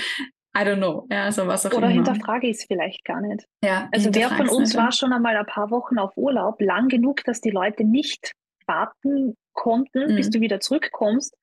I 0.56 0.60
don't 0.60 0.76
know. 0.76 1.06
Ja, 1.10 1.24
also 1.24 1.46
was 1.46 1.66
auch 1.66 1.72
oder 1.72 1.90
immer. 1.90 2.04
hinterfrage 2.04 2.46
ich 2.46 2.58
es 2.58 2.64
vielleicht 2.64 3.04
gar 3.04 3.20
nicht. 3.20 3.44
Ja, 3.62 3.88
also 3.92 4.14
wer 4.14 4.30
von 4.30 4.48
uns 4.48 4.76
war 4.76 4.92
schon 4.92 5.12
einmal 5.12 5.36
ein 5.36 5.46
paar 5.46 5.70
Wochen 5.70 5.98
auf 5.98 6.16
Urlaub, 6.16 6.60
lang 6.60 6.88
genug, 6.88 7.24
dass 7.24 7.40
die 7.40 7.50
Leute 7.50 7.84
nicht 7.84 8.32
warten 8.66 9.36
konnten, 9.52 10.12
mhm. 10.12 10.16
bis 10.16 10.30
du 10.30 10.40
wieder 10.40 10.60
zurückkommst 10.60 11.36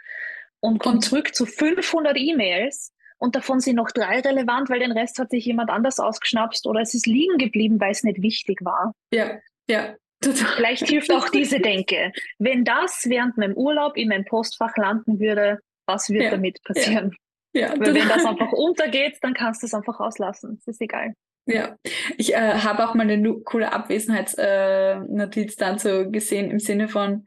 und 0.62 0.80
kommt 0.80 1.04
zurück 1.04 1.36
zu 1.36 1.46
500 1.46 2.18
E-Mails 2.18 2.94
und 3.18 3.36
davon 3.36 3.60
sind 3.60 3.76
noch 3.76 3.92
drei 3.92 4.20
relevant, 4.20 4.70
weil 4.70 4.80
den 4.80 4.92
Rest 4.92 5.20
hat 5.20 5.30
sich 5.30 5.46
jemand 5.46 5.70
anders 5.70 6.00
ausgeschnapst 6.00 6.66
oder 6.66 6.82
es 6.82 6.94
ist 6.94 7.06
liegen 7.06 7.38
geblieben, 7.38 7.80
weil 7.80 7.92
es 7.92 8.04
nicht 8.04 8.22
wichtig 8.22 8.60
war. 8.64 8.94
Ja, 9.14 9.40
ja. 9.70 9.96
Vielleicht 10.24 10.88
hilft 10.88 11.12
auch 11.12 11.30
diese 11.30 11.60
Denke. 11.60 12.12
Wenn 12.38 12.64
das 12.64 13.06
während 13.08 13.38
meinem 13.38 13.54
Urlaub 13.54 13.98
in 13.98 14.10
meinem 14.10 14.26
Postfach 14.26 14.76
landen 14.78 15.20
würde, 15.20 15.60
was 15.88 16.10
wird 16.10 16.26
ja, 16.26 16.32
damit 16.32 16.64
passieren? 16.64 17.16
Ja, 17.54 17.72
Weil 17.78 17.94
wenn 17.94 18.08
das 18.08 18.26
einfach 18.26 18.52
untergeht, 18.52 19.18
dann 19.22 19.34
kannst 19.34 19.62
du 19.62 19.68
es 19.68 19.74
einfach 19.74 20.00
auslassen. 20.00 20.58
Das 20.58 20.76
ist 20.76 20.82
egal. 20.82 21.14
Ja, 21.48 21.76
ich 22.18 22.34
äh, 22.34 22.54
habe 22.60 22.88
auch 22.88 22.94
mal 22.94 23.10
eine 23.10 23.34
coole 23.44 23.74
Abwesenheitsnotiz 23.74 25.54
äh, 25.54 25.58
dazu 25.58 26.12
gesehen 26.12 26.52
im 26.52 26.60
Sinne 26.60 26.88
von 26.88 27.26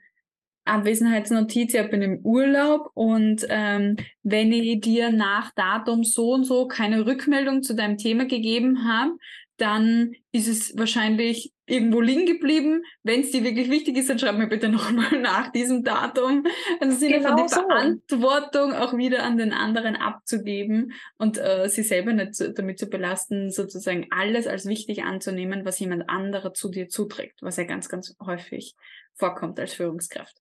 Abwesenheitsnotiz, 0.66 1.74
ich 1.74 1.90
bin 1.90 2.00
im 2.00 2.20
Urlaub 2.24 2.90
und 2.94 3.44
ähm, 3.50 3.96
wenn 4.22 4.50
ich 4.50 4.80
dir 4.80 5.10
nach 5.10 5.52
Datum 5.54 6.04
so 6.04 6.32
und 6.32 6.44
so 6.44 6.66
keine 6.68 7.04
Rückmeldung 7.04 7.62
zu 7.62 7.74
deinem 7.74 7.98
Thema 7.98 8.24
gegeben 8.24 8.88
habe, 8.88 9.12
dann 9.56 10.14
ist 10.32 10.48
es 10.48 10.76
wahrscheinlich 10.76 11.52
irgendwo 11.66 12.00
liegen 12.00 12.26
geblieben. 12.26 12.82
Wenn 13.02 13.20
es 13.20 13.30
dir 13.30 13.44
wirklich 13.44 13.70
wichtig 13.70 13.96
ist, 13.96 14.10
dann 14.10 14.18
schreib 14.18 14.36
mir 14.36 14.48
bitte 14.48 14.68
nochmal 14.70 15.20
nach 15.20 15.50
diesem 15.52 15.84
Datum. 15.84 16.44
Also 16.80 16.96
sind 16.96 17.12
genau 17.12 17.36
die 17.36 17.48
so. 17.48 17.60
Verantwortung 17.60 18.72
auch 18.72 18.96
wieder 18.96 19.22
an 19.22 19.36
den 19.36 19.52
anderen 19.52 19.96
abzugeben 19.96 20.92
und 21.18 21.38
äh, 21.38 21.68
sie 21.68 21.82
selber 21.82 22.12
nicht 22.12 22.34
zu, 22.34 22.52
damit 22.52 22.78
zu 22.78 22.86
belasten, 22.86 23.50
sozusagen 23.50 24.08
alles 24.10 24.46
als 24.46 24.66
wichtig 24.66 25.04
anzunehmen, 25.04 25.64
was 25.64 25.78
jemand 25.78 26.08
anderer 26.08 26.52
zu 26.52 26.68
dir 26.70 26.88
zuträgt, 26.88 27.42
was 27.42 27.56
ja 27.56 27.64
ganz, 27.64 27.88
ganz 27.88 28.16
häufig 28.24 28.74
vorkommt 29.14 29.58
als 29.60 29.74
Führungskraft. 29.74 30.36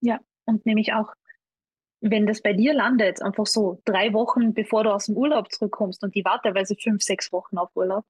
Ja, 0.00 0.20
und 0.44 0.64
nämlich 0.66 0.92
auch 0.92 1.12
wenn 2.10 2.26
das 2.26 2.42
bei 2.42 2.52
dir 2.52 2.74
landet, 2.74 3.22
einfach 3.22 3.46
so 3.46 3.80
drei 3.84 4.12
Wochen 4.12 4.54
bevor 4.54 4.84
du 4.84 4.90
aus 4.92 5.06
dem 5.06 5.16
Urlaub 5.16 5.50
zurückkommst 5.52 6.02
und 6.02 6.14
die 6.14 6.24
war 6.24 6.40
teilweise 6.42 6.74
fünf, 6.76 7.02
sechs 7.02 7.32
Wochen 7.32 7.58
auf 7.58 7.70
Urlaub, 7.74 8.04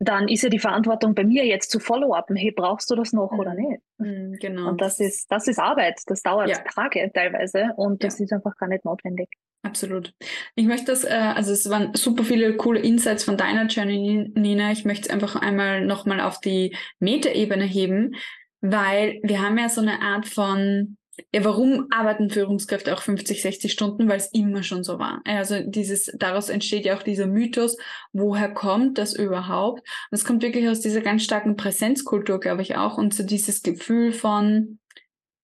dann 0.00 0.28
ist 0.28 0.42
ja 0.42 0.48
die 0.48 0.58
Verantwortung 0.58 1.14
bei 1.14 1.24
mir 1.24 1.44
jetzt 1.44 1.70
zu 1.70 1.80
follow-upen, 1.80 2.36
hey, 2.36 2.52
brauchst 2.52 2.90
du 2.90 2.94
das 2.94 3.12
noch 3.12 3.32
mhm. 3.32 3.40
oder 3.40 3.54
nicht? 3.54 3.80
Mhm, 3.98 4.36
genau. 4.40 4.68
Und 4.68 4.80
das 4.80 5.00
ist, 5.00 5.30
das 5.30 5.48
ist 5.48 5.58
Arbeit, 5.58 6.00
das 6.06 6.22
dauert 6.22 6.48
ja. 6.48 6.58
Tage 6.72 7.10
teilweise 7.12 7.70
und 7.76 8.04
das 8.04 8.18
ja. 8.18 8.24
ist 8.24 8.32
einfach 8.32 8.56
gar 8.56 8.68
nicht 8.68 8.84
notwendig. 8.84 9.28
Absolut. 9.62 10.14
Ich 10.54 10.66
möchte 10.66 10.86
das, 10.86 11.04
äh, 11.04 11.32
also 11.34 11.52
es 11.52 11.68
waren 11.68 11.92
super 11.94 12.22
viele 12.22 12.56
coole 12.56 12.80
Insights 12.80 13.24
von 13.24 13.36
deiner 13.36 13.66
Journey, 13.66 14.30
Nina. 14.34 14.70
Ich 14.70 14.84
möchte 14.84 15.08
es 15.08 15.10
einfach 15.10 15.34
einmal 15.34 15.84
nochmal 15.84 16.20
auf 16.20 16.40
die 16.40 16.76
Metaebene 17.00 17.64
heben, 17.64 18.14
weil 18.60 19.18
wir 19.24 19.42
haben 19.42 19.58
ja 19.58 19.68
so 19.68 19.80
eine 19.80 20.00
Art 20.00 20.26
von 20.26 20.96
ja, 21.32 21.44
warum 21.44 21.88
arbeiten 21.90 22.30
Führungskräfte 22.30 22.94
auch 22.94 23.02
50, 23.02 23.42
60 23.42 23.72
Stunden? 23.72 24.08
Weil 24.08 24.18
es 24.18 24.32
immer 24.32 24.62
schon 24.62 24.84
so 24.84 24.98
war. 24.98 25.20
Also 25.24 25.60
dieses, 25.64 26.12
daraus 26.16 26.48
entsteht 26.48 26.84
ja 26.84 26.96
auch 26.96 27.02
dieser 27.02 27.26
Mythos, 27.26 27.76
woher 28.12 28.52
kommt 28.52 28.98
das 28.98 29.14
überhaupt? 29.14 29.80
Und 29.80 30.18
es 30.18 30.24
kommt 30.24 30.42
wirklich 30.42 30.68
aus 30.68 30.80
dieser 30.80 31.00
ganz 31.00 31.24
starken 31.24 31.56
Präsenzkultur, 31.56 32.40
glaube 32.40 32.62
ich 32.62 32.76
auch, 32.76 32.98
und 32.98 33.14
so 33.14 33.24
dieses 33.24 33.62
Gefühl 33.62 34.12
von 34.12 34.78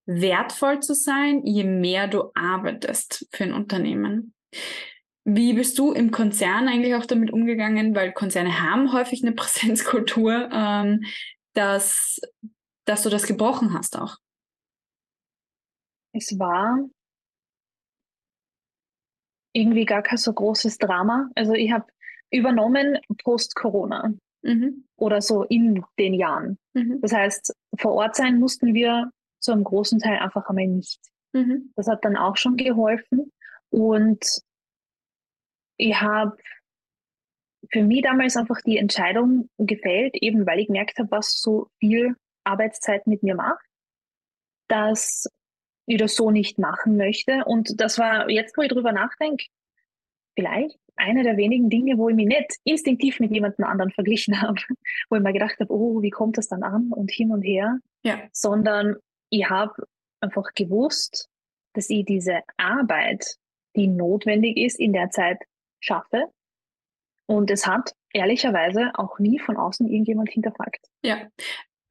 wertvoll 0.07 0.81
zu 0.81 0.95
sein, 0.95 1.43
je 1.45 1.65
mehr 1.65 2.09
du 2.09 2.31
arbeitest 2.35 3.27
für 3.33 3.45
ein 3.45 3.55
Unternehmen. 3.55 4.35
Wie 5.25 5.55
bist 5.55 5.79
du 5.79 5.93
im 5.93 6.11
Konzern 6.11 6.69
eigentlich 6.69 6.95
auch 6.95 7.07
damit 7.07 7.33
umgegangen? 7.33 7.95
Weil 7.95 8.13
Konzerne 8.13 8.61
haben 8.61 8.93
häufig 8.93 9.23
eine 9.23 9.33
Präsenzkultur, 9.35 10.51
ähm, 10.53 11.05
dass, 11.55 12.21
dass 12.85 13.03
du 13.03 13.11
das 13.11 13.27
gebrochen 13.27 13.73
hast 13.75 13.99
auch. 13.99 14.19
Es 16.15 16.39
war 16.39 16.79
irgendwie 19.53 19.85
gar 19.85 20.03
kein 20.03 20.19
so 20.19 20.33
großes 20.33 20.79
Drama. 20.79 21.31
Also 21.35 21.53
ich 21.53 21.73
habe 21.73 21.87
übernommen 22.31 22.99
post-Corona 23.23 24.15
mhm. 24.43 24.87
oder 24.97 25.21
so 25.21 25.43
in 25.45 25.85
den 25.99 26.15
Jahren. 26.15 26.59
Mhm. 26.75 27.01
Das 27.01 27.13
heißt, 27.13 27.55
vor 27.79 27.93
Ort 27.93 28.17
sein 28.17 28.39
mussten 28.39 28.75
wir 28.75 29.11
zu 29.41 29.53
einem 29.53 29.65
großen 29.65 29.99
Teil 29.99 30.19
einfach 30.19 30.49
einmal 30.49 30.67
nicht. 30.67 31.01
Mhm. 31.33 31.73
Das 31.77 31.89
hat 31.89 32.05
dann 32.05 32.17
auch 32.17 32.37
schon 32.37 32.57
geholfen. 32.57 33.33
Und 33.71 34.41
ich 35.77 36.01
habe 36.01 36.37
für 37.71 37.83
mich 37.83 38.03
damals 38.03 38.37
einfach 38.37 38.61
die 38.61 38.79
Entscheidung 38.79 39.49
gefällt, 39.59 40.15
eben 40.21 40.47
weil 40.47 40.61
ich 40.61 40.67
gemerkt 40.67 40.99
habe, 40.99 41.11
was 41.11 41.41
so 41.41 41.69
viel 41.81 42.15
Arbeitszeit 42.45 43.07
mit 43.07 43.23
mir 43.23 43.35
macht, 43.35 43.65
dass 44.69 45.27
ich 45.87 45.99
das 45.99 46.15
so 46.15 46.31
nicht 46.31 46.59
machen 46.59 46.97
möchte. 46.97 47.45
Und 47.45 47.81
das 47.81 47.99
war 47.99 48.31
jetzt, 48.31 48.57
wo 48.57 48.63
ich 48.63 48.69
drüber 48.69 48.93
nachdenke, 48.93 49.47
vielleicht 50.35 50.79
eine 50.97 51.23
der 51.23 51.37
wenigen 51.37 51.71
Dinge, 51.71 51.99
wo 51.99 52.09
ich 52.09 52.15
mich 52.15 52.27
nicht 52.27 52.57
instinktiv 52.65 53.21
mit 53.21 53.33
jemandem 53.33 53.65
anderen 53.65 53.91
verglichen 53.91 54.41
habe, 54.43 54.61
wo 55.09 55.17
ich 55.17 55.23
mir 55.23 55.33
gedacht 55.33 55.59
habe, 55.61 55.73
oh, 55.73 56.03
wie 56.03 56.11
kommt 56.11 56.39
das 56.39 56.49
dann 56.49 56.63
an 56.63 56.91
und 56.93 57.11
hin 57.11 57.31
und 57.31 57.43
her, 57.43 57.79
ja. 58.03 58.21
sondern 58.33 58.97
ich 59.31 59.49
habe 59.49 59.87
einfach 60.21 60.53
gewusst, 60.55 61.29
dass 61.75 61.91
ich 61.91 62.05
diese 62.05 62.41
Arbeit, 62.57 63.37
die 63.77 63.89
notwendig 63.89 64.57
ist, 64.57 64.79
in 64.79 64.93
der 64.93 65.11
Zeit 65.11 65.39
schaffe. 65.81 66.27
Und 67.27 67.51
es 67.51 67.67
hat 67.67 67.93
ehrlicherweise 68.13 68.93
auch 68.95 69.19
nie 69.19 69.39
von 69.39 69.57
außen 69.57 69.89
irgendjemand 69.89 70.31
hinterfragt. 70.31 70.87
Ja, 71.03 71.29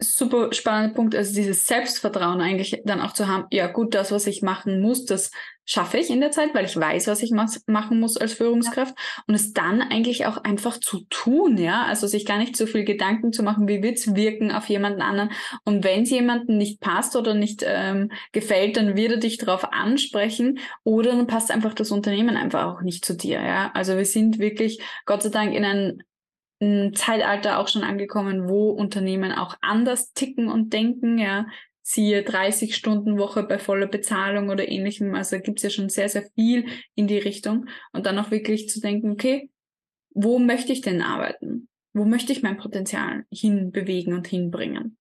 super 0.03 0.53
spannender 0.53 0.95
Punkt, 0.95 1.15
also 1.15 1.33
dieses 1.33 1.65
Selbstvertrauen 1.65 2.41
eigentlich 2.41 2.81
dann 2.85 3.01
auch 3.01 3.13
zu 3.13 3.27
haben, 3.27 3.45
ja 3.51 3.67
gut, 3.67 3.95
das, 3.95 4.11
was 4.11 4.27
ich 4.27 4.41
machen 4.41 4.81
muss, 4.81 5.05
das 5.05 5.31
schaffe 5.65 5.97
ich 5.97 6.09
in 6.09 6.19
der 6.19 6.31
Zeit, 6.31 6.53
weil 6.53 6.65
ich 6.65 6.75
weiß, 6.75 7.07
was 7.07 7.23
ich 7.23 7.31
machen 7.31 7.99
muss 7.99 8.17
als 8.17 8.33
Führungskraft. 8.33 8.95
Und 9.27 9.35
es 9.35 9.53
dann 9.53 9.81
eigentlich 9.81 10.25
auch 10.25 10.37
einfach 10.37 10.77
zu 10.79 11.01
tun, 11.09 11.57
ja, 11.57 11.83
also 11.83 12.07
sich 12.07 12.25
gar 12.25 12.37
nicht 12.37 12.57
so 12.57 12.65
viel 12.65 12.83
Gedanken 12.83 13.31
zu 13.31 13.43
machen, 13.43 13.67
wie 13.67 13.81
wird's 13.81 14.15
wirken 14.15 14.51
auf 14.51 14.67
jemanden 14.67 15.01
anderen. 15.01 15.31
Und 15.63 15.83
wenn 15.83 16.03
es 16.03 16.09
jemandem 16.09 16.57
nicht 16.57 16.81
passt 16.81 17.15
oder 17.15 17.33
nicht 17.33 17.63
ähm, 17.65 18.11
gefällt, 18.31 18.77
dann 18.77 18.97
wird 18.97 19.11
er 19.11 19.17
dich 19.17 19.37
darauf 19.37 19.71
ansprechen 19.71 20.59
oder 20.83 21.11
dann 21.11 21.27
passt 21.27 21.51
einfach 21.51 21.73
das 21.73 21.91
Unternehmen 21.91 22.35
einfach 22.35 22.65
auch 22.65 22.81
nicht 22.81 23.05
zu 23.05 23.15
dir, 23.15 23.41
ja, 23.41 23.71
also 23.73 23.95
wir 23.97 24.05
sind 24.05 24.39
wirklich 24.39 24.81
Gott 25.05 25.23
sei 25.23 25.29
Dank 25.29 25.53
in 25.53 25.65
einem 25.65 26.01
Zeitalter 26.95 27.59
auch 27.59 27.67
schon 27.67 27.83
angekommen, 27.83 28.49
wo 28.49 28.69
Unternehmen 28.69 29.31
auch 29.31 29.55
anders 29.61 30.13
ticken 30.13 30.49
und 30.49 30.73
denken, 30.73 31.17
ja, 31.17 31.47
siehe 31.81 32.23
30 32.23 32.75
Stunden 32.75 33.17
Woche 33.17 33.43
bei 33.43 33.59
voller 33.59 33.87
Bezahlung 33.87 34.49
oder 34.49 34.67
ähnlichem. 34.67 35.15
Also 35.15 35.39
gibt 35.39 35.59
es 35.59 35.63
ja 35.63 35.69
schon 35.69 35.89
sehr, 35.89 36.09
sehr 36.09 36.23
viel 36.35 36.65
in 36.95 37.07
die 37.07 37.17
Richtung. 37.17 37.67
Und 37.91 38.05
dann 38.05 38.17
auch 38.17 38.31
wirklich 38.31 38.69
zu 38.69 38.79
denken, 38.79 39.11
okay, 39.11 39.51
wo 40.11 40.39
möchte 40.39 40.71
ich 40.71 40.81
denn 40.81 41.01
arbeiten? 41.01 41.67
Wo 41.93 42.05
möchte 42.05 42.31
ich 42.31 42.41
mein 42.41 42.57
Potenzial 42.57 43.25
hinbewegen 43.31 44.13
und 44.13 44.27
hinbringen? 44.27 44.97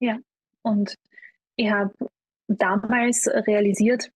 Ja, 0.00 0.18
und 0.62 0.96
ich 1.56 1.70
habe 1.70 1.94
damals 2.48 3.28
realisiert, 3.28 4.10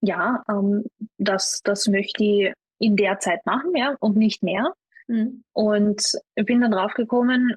ja, 0.00 0.42
ähm, 0.48 0.84
das, 1.18 1.60
das 1.64 1.88
möchte 1.88 2.22
ich 2.22 2.52
in 2.78 2.96
der 2.96 3.18
Zeit 3.18 3.44
machen, 3.46 3.74
ja, 3.74 3.96
und 4.00 4.16
nicht 4.16 4.42
mehr. 4.42 4.74
Mhm. 5.08 5.44
Und 5.52 6.12
bin 6.34 6.60
dann 6.60 6.72
draufgekommen, 6.72 7.54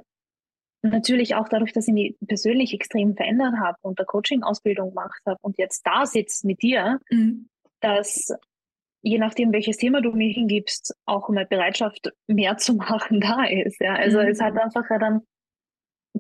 natürlich 0.82 1.36
auch 1.36 1.50
dadurch, 1.50 1.74
dass 1.74 1.88
ich 1.88 1.94
mich 1.94 2.16
persönlich 2.28 2.74
extrem 2.74 3.16
verändert 3.16 3.56
habe 3.60 3.78
und 3.82 4.00
der 4.00 4.06
Coaching-Ausbildung 4.06 4.90
gemacht 4.90 5.22
habe 5.26 5.38
und 5.42 5.58
jetzt 5.58 5.86
da 5.86 6.06
sitzt 6.06 6.46
mit 6.46 6.62
dir, 6.62 7.00
mhm. 7.10 7.50
dass 7.82 8.34
je 9.02 9.20
nachdem, 9.20 9.54
welches 9.54 9.78
Thema 9.78 10.02
du 10.02 10.12
mir 10.12 10.32
hingibst, 10.32 10.96
auch 11.06 11.30
eine 11.30 11.46
Bereitschaft, 11.46 12.12
mehr 12.28 12.58
zu 12.58 12.74
machen 12.76 13.20
da 13.22 13.46
ist. 13.46 13.80
Ja. 13.80 13.96
Also 13.96 14.22
mhm. 14.22 14.28
es 14.28 14.42
hat 14.42 14.58
einfach 14.58 14.86
dann 15.00 15.22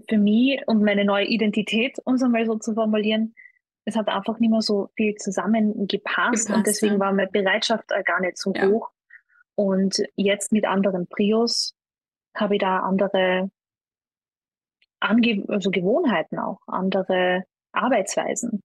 für 0.09 0.17
mich 0.17 0.61
und 0.67 0.83
meine 0.83 1.05
neue 1.05 1.25
Identität, 1.25 1.97
um 2.05 2.15
es 2.15 2.23
einmal 2.23 2.45
so 2.45 2.57
zu 2.57 2.73
formulieren, 2.73 3.33
es 3.85 3.95
hat 3.95 4.07
einfach 4.07 4.39
nicht 4.39 4.49
mehr 4.49 4.61
so 4.61 4.89
viel 4.95 5.15
zusammengepasst 5.15 6.49
und 6.49 6.65
deswegen 6.65 6.95
ja. 6.95 6.99
war 6.99 7.13
meine 7.13 7.29
Bereitschaft 7.29 7.89
gar 8.03 8.19
nicht 8.19 8.38
so 8.38 8.51
ja. 8.53 8.67
hoch. 8.67 8.89
Und 9.55 10.01
jetzt 10.15 10.51
mit 10.51 10.65
anderen 10.65 11.07
Prios 11.07 11.73
habe 12.35 12.55
ich 12.55 12.61
da 12.61 12.79
andere 12.79 13.49
Ange 14.99 15.43
also 15.47 15.71
Gewohnheiten 15.71 16.39
auch, 16.39 16.59
andere 16.67 17.43
Arbeitsweisen. 17.71 18.61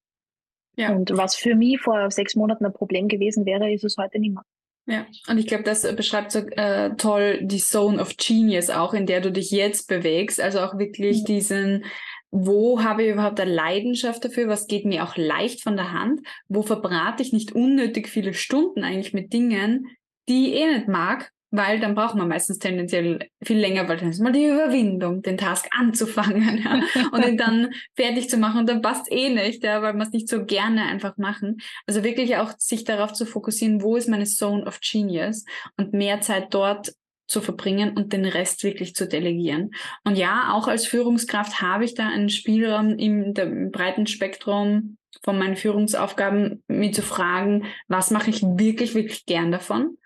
Ja. 0.76 0.92
Und 0.94 1.16
was 1.16 1.36
für 1.36 1.54
mich 1.54 1.80
vor 1.80 2.10
sechs 2.10 2.34
Monaten 2.34 2.64
ein 2.64 2.72
Problem 2.72 3.08
gewesen 3.08 3.44
wäre, 3.44 3.72
ist 3.72 3.84
es 3.84 3.96
heute 3.96 4.18
nicht 4.18 4.34
mehr. 4.34 4.44
Ja, 4.86 5.06
und 5.28 5.38
ich 5.38 5.46
glaube, 5.46 5.62
das 5.62 5.82
beschreibt 5.94 6.32
so 6.32 6.40
äh, 6.40 6.96
toll 6.96 7.40
die 7.42 7.58
Zone 7.58 8.00
of 8.00 8.16
Genius 8.16 8.70
auch, 8.70 8.94
in 8.94 9.06
der 9.06 9.20
du 9.20 9.30
dich 9.30 9.50
jetzt 9.50 9.88
bewegst. 9.88 10.40
Also 10.40 10.60
auch 10.60 10.78
wirklich 10.78 11.20
mhm. 11.20 11.24
diesen, 11.26 11.84
wo 12.30 12.82
habe 12.82 13.04
ich 13.04 13.12
überhaupt 13.12 13.38
eine 13.38 13.52
Leidenschaft 13.52 14.24
dafür? 14.24 14.48
Was 14.48 14.66
geht 14.66 14.86
mir 14.86 15.04
auch 15.04 15.16
leicht 15.16 15.62
von 15.62 15.76
der 15.76 15.92
Hand? 15.92 16.22
Wo 16.48 16.62
verbrate 16.62 17.22
ich 17.22 17.32
nicht 17.32 17.52
unnötig 17.52 18.08
viele 18.08 18.32
Stunden 18.32 18.82
eigentlich 18.82 19.12
mit 19.12 19.32
Dingen, 19.32 19.86
die 20.30 20.52
ich 20.52 20.60
eh 20.60 20.72
nicht 20.72 20.88
mag, 20.88 21.30
weil 21.50 21.80
dann 21.80 21.96
braucht 21.96 22.14
man 22.14 22.28
meistens 22.28 22.58
tendenziell 22.58 23.28
viel 23.42 23.58
länger, 23.58 23.88
weil 23.88 23.96
dann 23.96 24.10
ist 24.10 24.20
mal 24.20 24.32
die 24.32 24.46
Überwindung, 24.46 25.22
den 25.22 25.36
Task 25.36 25.66
anzufangen 25.76 26.62
ja, 26.62 26.80
und 27.12 27.26
ihn 27.26 27.36
dann 27.36 27.72
fertig 27.96 28.30
zu 28.30 28.36
machen 28.36 28.60
und 28.60 28.68
dann 28.68 28.82
passt 28.82 29.10
eh 29.10 29.30
nicht, 29.30 29.64
ja, 29.64 29.82
weil 29.82 29.92
man 29.92 30.06
es 30.06 30.12
nicht 30.12 30.28
so 30.28 30.44
gerne 30.44 30.82
einfach 30.82 31.16
machen. 31.16 31.58
Also 31.86 32.04
wirklich 32.04 32.36
auch 32.36 32.52
sich 32.58 32.84
darauf 32.84 33.12
zu 33.12 33.26
fokussieren, 33.26 33.82
wo 33.82 33.96
ist 33.96 34.08
meine 34.08 34.24
Zone 34.24 34.64
of 34.64 34.80
Genius 34.80 35.44
und 35.76 35.92
mehr 35.92 36.20
Zeit 36.20 36.54
dort 36.54 36.92
zu 37.26 37.40
verbringen 37.40 37.96
und 37.96 38.12
den 38.12 38.24
Rest 38.24 38.64
wirklich 38.64 38.94
zu 38.94 39.06
delegieren. 39.06 39.70
Und 40.04 40.16
ja, 40.16 40.52
auch 40.52 40.66
als 40.66 40.86
Führungskraft 40.86 41.62
habe 41.62 41.84
ich 41.84 41.94
da 41.94 42.08
einen 42.08 42.28
Spielraum 42.28 42.98
im, 42.98 43.34
im 43.34 43.70
breiten 43.70 44.06
Spektrum 44.06 44.96
von 45.22 45.38
meinen 45.38 45.56
Führungsaufgaben, 45.56 46.62
mir 46.68 46.92
zu 46.92 47.02
fragen, 47.02 47.66
was 47.88 48.10
mache 48.10 48.30
ich 48.30 48.42
wirklich, 48.42 48.94
wirklich 48.94 49.26
gern 49.26 49.52
davon 49.52 49.96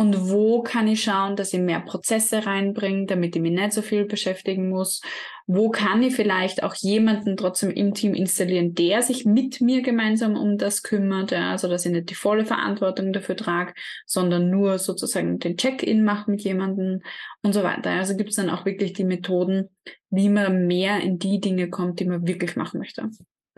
und 0.00 0.30
wo 0.30 0.62
kann 0.62 0.88
ich 0.88 1.02
schauen, 1.02 1.36
dass 1.36 1.52
ich 1.52 1.60
mehr 1.60 1.80
Prozesse 1.80 2.46
reinbringe, 2.46 3.04
damit 3.04 3.36
ich 3.36 3.42
mich 3.42 3.52
nicht 3.52 3.74
so 3.74 3.82
viel 3.82 4.06
beschäftigen 4.06 4.70
muss? 4.70 5.02
Wo 5.46 5.68
kann 5.68 6.02
ich 6.02 6.16
vielleicht 6.16 6.62
auch 6.62 6.74
jemanden 6.74 7.36
trotzdem 7.36 7.70
im 7.70 7.92
Team 7.92 8.14
installieren, 8.14 8.74
der 8.74 9.02
sich 9.02 9.26
mit 9.26 9.60
mir 9.60 9.82
gemeinsam 9.82 10.38
um 10.38 10.56
das 10.56 10.82
kümmert, 10.82 11.32
ja, 11.32 11.50
also 11.50 11.68
dass 11.68 11.84
ich 11.84 11.92
nicht 11.92 12.08
die 12.08 12.14
volle 12.14 12.46
Verantwortung 12.46 13.12
dafür 13.12 13.36
trage, 13.36 13.74
sondern 14.06 14.48
nur 14.48 14.78
sozusagen 14.78 15.38
den 15.38 15.58
Check-in 15.58 16.02
mache 16.02 16.30
mit 16.30 16.40
jemandem 16.40 17.02
und 17.42 17.52
so 17.52 17.62
weiter. 17.62 17.90
Also 17.90 18.16
gibt 18.16 18.30
es 18.30 18.36
dann 18.36 18.48
auch 18.48 18.64
wirklich 18.64 18.94
die 18.94 19.04
Methoden, 19.04 19.68
wie 20.08 20.30
man 20.30 20.66
mehr 20.66 21.00
in 21.00 21.18
die 21.18 21.40
Dinge 21.40 21.68
kommt, 21.68 22.00
die 22.00 22.06
man 22.06 22.26
wirklich 22.26 22.56
machen 22.56 22.78
möchte. 22.78 23.06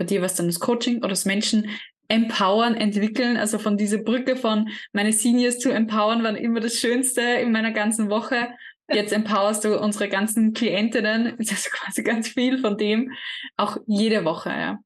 Bei 0.03 0.07
dir 0.07 0.21
war 0.21 0.27
es 0.27 0.35
dann 0.35 0.47
das 0.47 0.59
Coaching 0.59 0.99
oder 0.99 1.11
das 1.11 1.27
Menschen 1.27 1.69
empowern, 2.09 2.75
entwickeln. 2.75 3.37
Also 3.37 3.61
von 3.61 3.77
dieser 3.77 3.99
Brücke 3.99 4.35
von 4.35 4.69
meine 4.93 5.13
Seniors 5.13 5.61
zu 5.61 5.71
empowern 5.71 6.25
war 6.25 6.37
immer 6.37 6.59
das 6.59 6.81
Schönste 6.81 7.21
in 7.21 7.53
meiner 7.53 7.71
ganzen 7.71 8.11
Woche. 8.11 8.49
Jetzt 8.93 9.13
empowerst 9.13 9.65
du 9.65 9.81
unsere 9.81 10.09
ganzen 10.09 10.55
Klientinnen. 10.55 11.37
Das 11.39 11.53
ist 11.53 11.71
quasi 11.71 12.03
ganz 12.03 12.27
viel 12.27 12.59
von 12.59 12.77
dem, 12.77 13.13
auch 13.57 13.77
jede 13.87 14.25
Woche, 14.25 14.51
ja. 14.51 14.81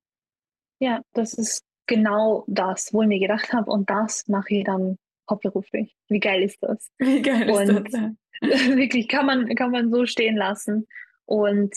Ja, 0.81 1.01
das 1.15 1.33
ist 1.33 1.65
genau 1.87 2.45
das, 2.47 2.93
wo 2.93 3.01
ich 3.01 3.09
mir 3.09 3.19
gedacht 3.19 3.55
habe. 3.55 3.71
Und 3.71 3.89
das 3.89 4.29
mache 4.29 4.55
ich 4.55 4.65
dann 4.65 4.99
hauptberuflich. 5.31 5.97
Wie 6.09 6.21
geil 6.21 6.43
ist 6.43 6.59
das? 6.61 6.91
Wie 6.99 7.23
geil 7.23 7.49
ist 7.49 7.71
und 7.71 7.85
das? 7.87 7.93
Ja. 8.03 8.13
Wirklich 8.77 9.09
kann 9.09 9.25
man, 9.25 9.49
kann 9.55 9.71
man 9.71 9.91
so 9.91 10.05
stehen 10.05 10.37
lassen. 10.37 10.87
Und 11.25 11.75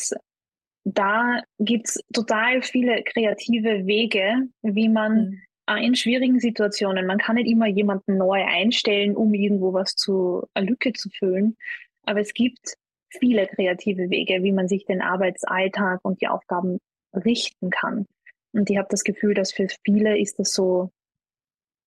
da 0.95 1.41
gibt 1.60 1.89
es 1.89 1.99
total 2.13 2.62
viele 2.62 3.04
kreative 3.04 3.86
Wege, 3.86 4.47
wie 4.62 4.89
man 4.89 5.41
mhm. 5.67 5.78
in 5.78 5.95
schwierigen 5.95 6.39
Situationen, 6.39 7.06
man 7.06 7.17
kann 7.17 7.36
nicht 7.36 7.49
immer 7.49 7.67
jemanden 7.67 8.17
neu 8.17 8.43
einstellen, 8.43 9.15
um 9.15 9.34
irgendwo 9.34 9.73
was 9.73 9.95
zu, 9.95 10.43
eine 10.54 10.67
Lücke 10.67 10.93
zu 10.93 11.10
füllen, 11.10 11.58
aber 12.04 12.21
es 12.21 12.34
gibt 12.34 12.75
viele 13.10 13.47
kreative 13.47 14.10
Wege, 14.10 14.43
wie 14.43 14.52
man 14.52 14.67
sich 14.67 14.86
den 14.86 15.02
Arbeitsalltag 15.02 15.99
und 16.04 16.21
die 16.21 16.28
Aufgaben 16.28 16.80
richten 17.13 17.69
kann. 17.71 18.06
Und 18.54 18.69
ich 18.69 18.78
habe 18.78 18.88
das 18.89 19.04
Gefühl, 19.04 19.34
dass 19.34 19.52
für 19.52 19.67
viele 19.84 20.19
ist 20.19 20.39
das 20.39 20.54
so, 20.54 20.91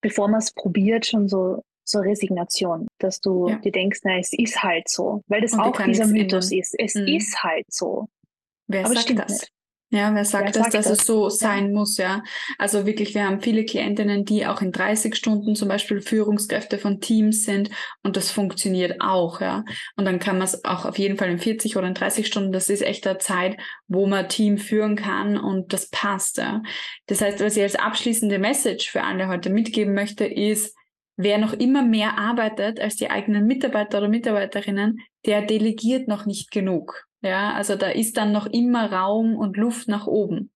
bevor 0.01 0.29
man 0.29 0.39
es 0.39 0.53
probiert, 0.53 1.07
schon 1.07 1.29
so 1.29 1.63
so 1.85 2.01
Resignation, 2.01 2.87
dass 2.99 3.21
du 3.21 3.49
ja. 3.49 3.57
dir 3.59 3.73
denkst, 3.73 4.01
na, 4.05 4.19
es 4.19 4.33
ist 4.33 4.63
halt 4.63 4.89
so, 4.89 5.23
weil 5.27 5.41
das 5.41 5.53
und 5.53 5.61
auch 5.61 5.81
dieser 5.83 6.07
Mythos 6.07 6.51
ändern. 6.51 6.61
ist. 6.61 6.75
Es 6.79 6.95
mhm. 6.95 7.07
ist 7.09 7.43
halt 7.43 7.67
so. 7.69 8.09
Wer 8.67 8.87
Aber 8.87 8.95
sagt 8.95 9.19
das? 9.19 9.41
Nicht. 9.41 9.53
Ja, 9.95 10.15
wer 10.15 10.25
sagt 10.25 10.45
wer 10.47 10.53
das, 10.53 10.63
sagt 10.63 10.75
dass 10.75 10.89
das? 10.89 11.01
es 11.01 11.07
so 11.07 11.29
sein 11.29 11.67
ja. 11.67 11.71
muss, 11.71 11.99
ja. 11.99 12.23
Also 12.57 12.87
wirklich, 12.87 13.15
wir 13.15 13.27
haben 13.27 13.43
viele 13.43 13.67
Klientinnen, 13.67 14.25
die 14.25 14.47
auch 14.47 14.63
in 14.63 14.73
30 14.73 15.15
Stunden 15.15 15.55
zum 15.55 15.69
Beispiel 15.69 16.01
Führungskräfte 16.01 16.79
von 16.79 17.01
Teams 17.01 17.45
sind 17.45 17.69
und 18.03 18.17
das 18.17 18.31
funktioniert 18.31 19.03
auch, 19.03 19.43
ja. 19.43 19.67
Und 19.97 20.07
dann 20.07 20.19
kann 20.19 20.39
man 20.39 20.47
es 20.47 20.65
auch 20.65 20.87
auf 20.87 20.99
jeden 20.99 21.19
Fall 21.19 21.29
in 21.29 21.39
40 21.39 21.77
oder 21.77 21.89
in 21.89 21.93
30 21.93 22.27
Stunden, 22.27 22.53
das 22.53 22.71
ist 22.71 22.81
echt 22.81 23.07
eine 23.07 23.19
Zeit, 23.19 23.59
wo 23.87 24.07
man 24.07 24.31
Team 24.31 24.57
führen 24.57 24.97
kann 24.97 25.37
und 25.37 25.75
das 25.75 25.91
passt, 25.91 26.39
ja. 26.39 26.63
Das 27.05 27.21
heißt, 27.21 27.41
was 27.41 27.59
ich 27.59 27.63
als 27.63 27.77
abschließende 27.77 28.39
Message 28.39 28.91
für 28.91 29.03
alle 29.03 29.29
heute 29.29 29.51
mitgeben 29.51 29.93
möchte, 29.93 30.25
ist, 30.25 30.75
wer 31.19 31.37
noch 31.37 31.53
immer 31.53 31.83
mehr 31.83 32.17
arbeitet 32.17 32.81
als 32.81 32.97
die 32.97 33.11
eigenen 33.11 33.47
Mitarbeiter 33.47 33.99
oder 33.99 34.09
Mitarbeiterinnen, 34.09 35.01
der 35.27 35.43
delegiert 35.43 36.09
noch 36.09 36.25
nicht 36.25 36.51
genug. 36.51 37.07
Ja, 37.23 37.53
also 37.53 37.77
da 37.77 37.89
ist 37.89 38.17
dann 38.17 38.33
noch 38.33 38.47
immer 38.47 38.93
Raum 38.93 39.37
und 39.37 39.57
Luft 39.57 39.87
nach 39.87 40.09
oben. 40.09 40.51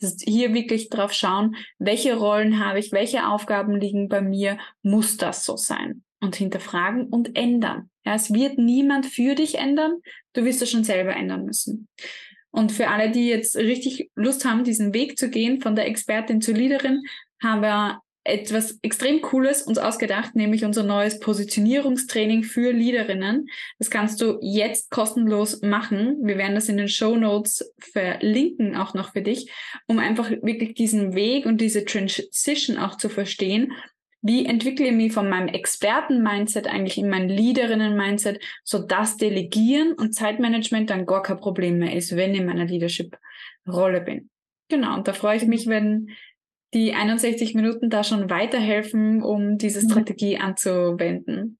Das 0.00 0.12
ist 0.12 0.22
hier 0.22 0.54
wirklich 0.54 0.88
drauf 0.88 1.12
schauen, 1.12 1.56
welche 1.78 2.16
Rollen 2.16 2.64
habe 2.64 2.78
ich, 2.78 2.92
welche 2.92 3.26
Aufgaben 3.26 3.74
liegen 3.80 4.08
bei 4.08 4.22
mir, 4.22 4.58
muss 4.82 5.16
das 5.16 5.44
so 5.44 5.56
sein? 5.56 6.04
Und 6.20 6.36
hinterfragen 6.36 7.08
und 7.08 7.36
ändern. 7.36 7.90
Ja, 8.04 8.14
es 8.14 8.32
wird 8.32 8.56
niemand 8.56 9.06
für 9.06 9.34
dich 9.34 9.58
ändern, 9.58 9.98
du 10.32 10.44
wirst 10.44 10.62
es 10.62 10.70
schon 10.70 10.84
selber 10.84 11.14
ändern 11.14 11.44
müssen. 11.44 11.88
Und 12.52 12.70
für 12.70 12.88
alle, 12.88 13.10
die 13.10 13.26
jetzt 13.26 13.56
richtig 13.56 14.10
Lust 14.14 14.44
haben, 14.44 14.62
diesen 14.62 14.94
Weg 14.94 15.18
zu 15.18 15.28
gehen, 15.28 15.60
von 15.60 15.74
der 15.74 15.88
Expertin 15.88 16.40
zur 16.40 16.54
Leaderin, 16.54 17.02
haben 17.42 17.62
wir 17.62 18.01
etwas 18.24 18.78
extrem 18.82 19.20
Cooles 19.20 19.62
uns 19.62 19.78
ausgedacht, 19.78 20.36
nämlich 20.36 20.64
unser 20.64 20.82
neues 20.82 21.18
Positionierungstraining 21.18 22.44
für 22.44 22.72
Leaderinnen. 22.72 23.48
Das 23.78 23.90
kannst 23.90 24.20
du 24.20 24.38
jetzt 24.40 24.90
kostenlos 24.90 25.62
machen. 25.62 26.18
Wir 26.22 26.38
werden 26.38 26.54
das 26.54 26.68
in 26.68 26.76
den 26.76 26.88
Show 26.88 27.16
Notes 27.16 27.72
verlinken, 27.78 28.76
auch 28.76 28.94
noch 28.94 29.12
für 29.12 29.22
dich, 29.22 29.50
um 29.86 29.98
einfach 29.98 30.30
wirklich 30.30 30.74
diesen 30.74 31.14
Weg 31.14 31.46
und 31.46 31.60
diese 31.60 31.84
Transition 31.84 32.78
auch 32.78 32.96
zu 32.96 33.08
verstehen 33.08 33.72
wie 34.22 34.46
entwickle 34.46 34.86
ich 34.86 34.92
mich 34.92 35.12
von 35.12 35.28
meinem 35.28 35.48
Experten-Mindset 35.48 36.68
eigentlich 36.68 36.96
in 36.96 37.08
mein 37.08 37.28
Leaderinnen-Mindset, 37.28 38.40
sodass 38.62 39.16
Delegieren 39.16 39.94
und 39.94 40.14
Zeitmanagement 40.14 40.90
dann 40.90 41.06
gar 41.06 41.22
kein 41.22 41.40
Problem 41.40 41.78
mehr 41.78 41.94
ist, 41.94 42.16
wenn 42.16 42.32
ich 42.32 42.40
in 42.40 42.46
meiner 42.46 42.66
Leadership-Rolle 42.66 44.00
bin. 44.00 44.30
Genau, 44.68 44.94
und 44.94 45.08
da 45.08 45.12
freue 45.12 45.36
ich 45.36 45.46
mich, 45.46 45.66
wenn 45.66 46.10
die 46.74 46.94
61 46.94 47.54
Minuten 47.54 47.90
da 47.90 48.02
schon 48.04 48.30
weiterhelfen, 48.30 49.22
um 49.22 49.58
diese 49.58 49.84
mhm. 49.84 49.90
Strategie 49.90 50.36
mhm. 50.36 50.42
anzuwenden. 50.42 51.58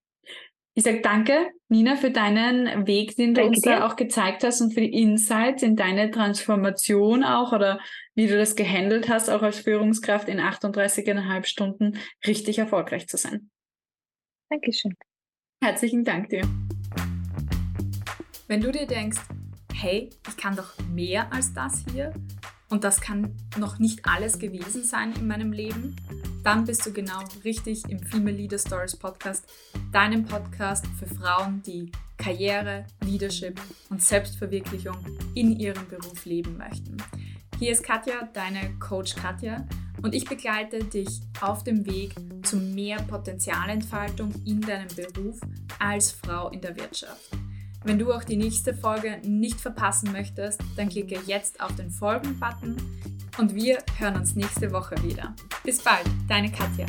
Ich 0.74 0.84
sage 0.84 1.02
danke, 1.02 1.50
Nina, 1.68 1.96
für 1.96 2.10
deinen 2.10 2.86
Weg, 2.86 3.14
den 3.16 3.34
du 3.34 3.42
danke 3.42 3.48
uns 3.50 3.60
dir. 3.60 3.70
da 3.72 3.86
auch 3.86 3.96
gezeigt 3.96 4.42
hast 4.42 4.62
und 4.62 4.72
für 4.72 4.80
die 4.80 5.02
Insights 5.02 5.62
in 5.62 5.76
deine 5.76 6.10
Transformation 6.10 7.24
auch 7.24 7.52
oder 7.52 7.78
wie 8.14 8.26
du 8.26 8.38
das 8.38 8.56
gehandelt 8.56 9.10
hast, 9.10 9.28
auch 9.28 9.42
als 9.42 9.60
Führungskraft 9.60 10.28
in 10.28 10.40
38,5 10.40 11.44
Stunden 11.44 11.98
richtig 12.26 12.58
erfolgreich 12.58 13.06
zu 13.06 13.18
sein. 13.18 13.50
Dankeschön. 14.48 14.94
Herzlichen 15.62 16.04
Dank 16.04 16.30
dir. 16.30 16.42
Wenn 18.48 18.62
du 18.62 18.72
dir 18.72 18.86
denkst, 18.86 19.20
hey, 19.74 20.08
ich 20.26 20.36
kann 20.38 20.56
doch 20.56 20.72
mehr 20.88 21.30
als 21.32 21.52
das 21.52 21.84
hier, 21.92 22.14
und 22.72 22.84
das 22.84 23.02
kann 23.02 23.36
noch 23.58 23.78
nicht 23.78 24.06
alles 24.06 24.38
gewesen 24.38 24.82
sein 24.82 25.12
in 25.12 25.26
meinem 25.26 25.52
Leben, 25.52 25.94
dann 26.42 26.64
bist 26.64 26.86
du 26.86 26.92
genau 26.92 27.20
richtig 27.44 27.84
im 27.90 27.98
Female 28.00 28.34
Leader 28.34 28.58
Stories 28.58 28.96
Podcast, 28.96 29.44
deinem 29.92 30.24
Podcast 30.24 30.86
für 30.98 31.06
Frauen, 31.06 31.62
die 31.66 31.92
Karriere, 32.16 32.86
Leadership 33.04 33.60
und 33.90 34.02
Selbstverwirklichung 34.02 34.96
in 35.34 35.54
ihrem 35.60 35.86
Beruf 35.86 36.24
leben 36.24 36.56
möchten. 36.56 36.96
Hier 37.58 37.72
ist 37.72 37.82
Katja, 37.82 38.26
deine 38.32 38.72
Coach 38.78 39.16
Katja, 39.16 39.66
und 40.02 40.14
ich 40.14 40.24
begleite 40.24 40.82
dich 40.82 41.20
auf 41.42 41.64
dem 41.64 41.84
Weg 41.84 42.14
zu 42.42 42.56
mehr 42.56 43.02
Potenzialentfaltung 43.02 44.32
in 44.46 44.62
deinem 44.62 44.88
Beruf 44.96 45.38
als 45.78 46.10
Frau 46.10 46.48
in 46.48 46.62
der 46.62 46.74
Wirtschaft. 46.74 47.30
Wenn 47.84 47.98
du 47.98 48.12
auch 48.12 48.24
die 48.24 48.36
nächste 48.36 48.74
Folge 48.74 49.18
nicht 49.24 49.60
verpassen 49.60 50.12
möchtest, 50.12 50.60
dann 50.76 50.88
klicke 50.88 51.18
jetzt 51.26 51.60
auf 51.60 51.74
den 51.74 51.90
Folgen-Button 51.90 52.76
und 53.38 53.54
wir 53.54 53.78
hören 53.98 54.16
uns 54.16 54.36
nächste 54.36 54.72
Woche 54.72 54.94
wieder. 55.02 55.34
Bis 55.64 55.82
bald, 55.82 56.06
deine 56.28 56.50
Katja. 56.50 56.86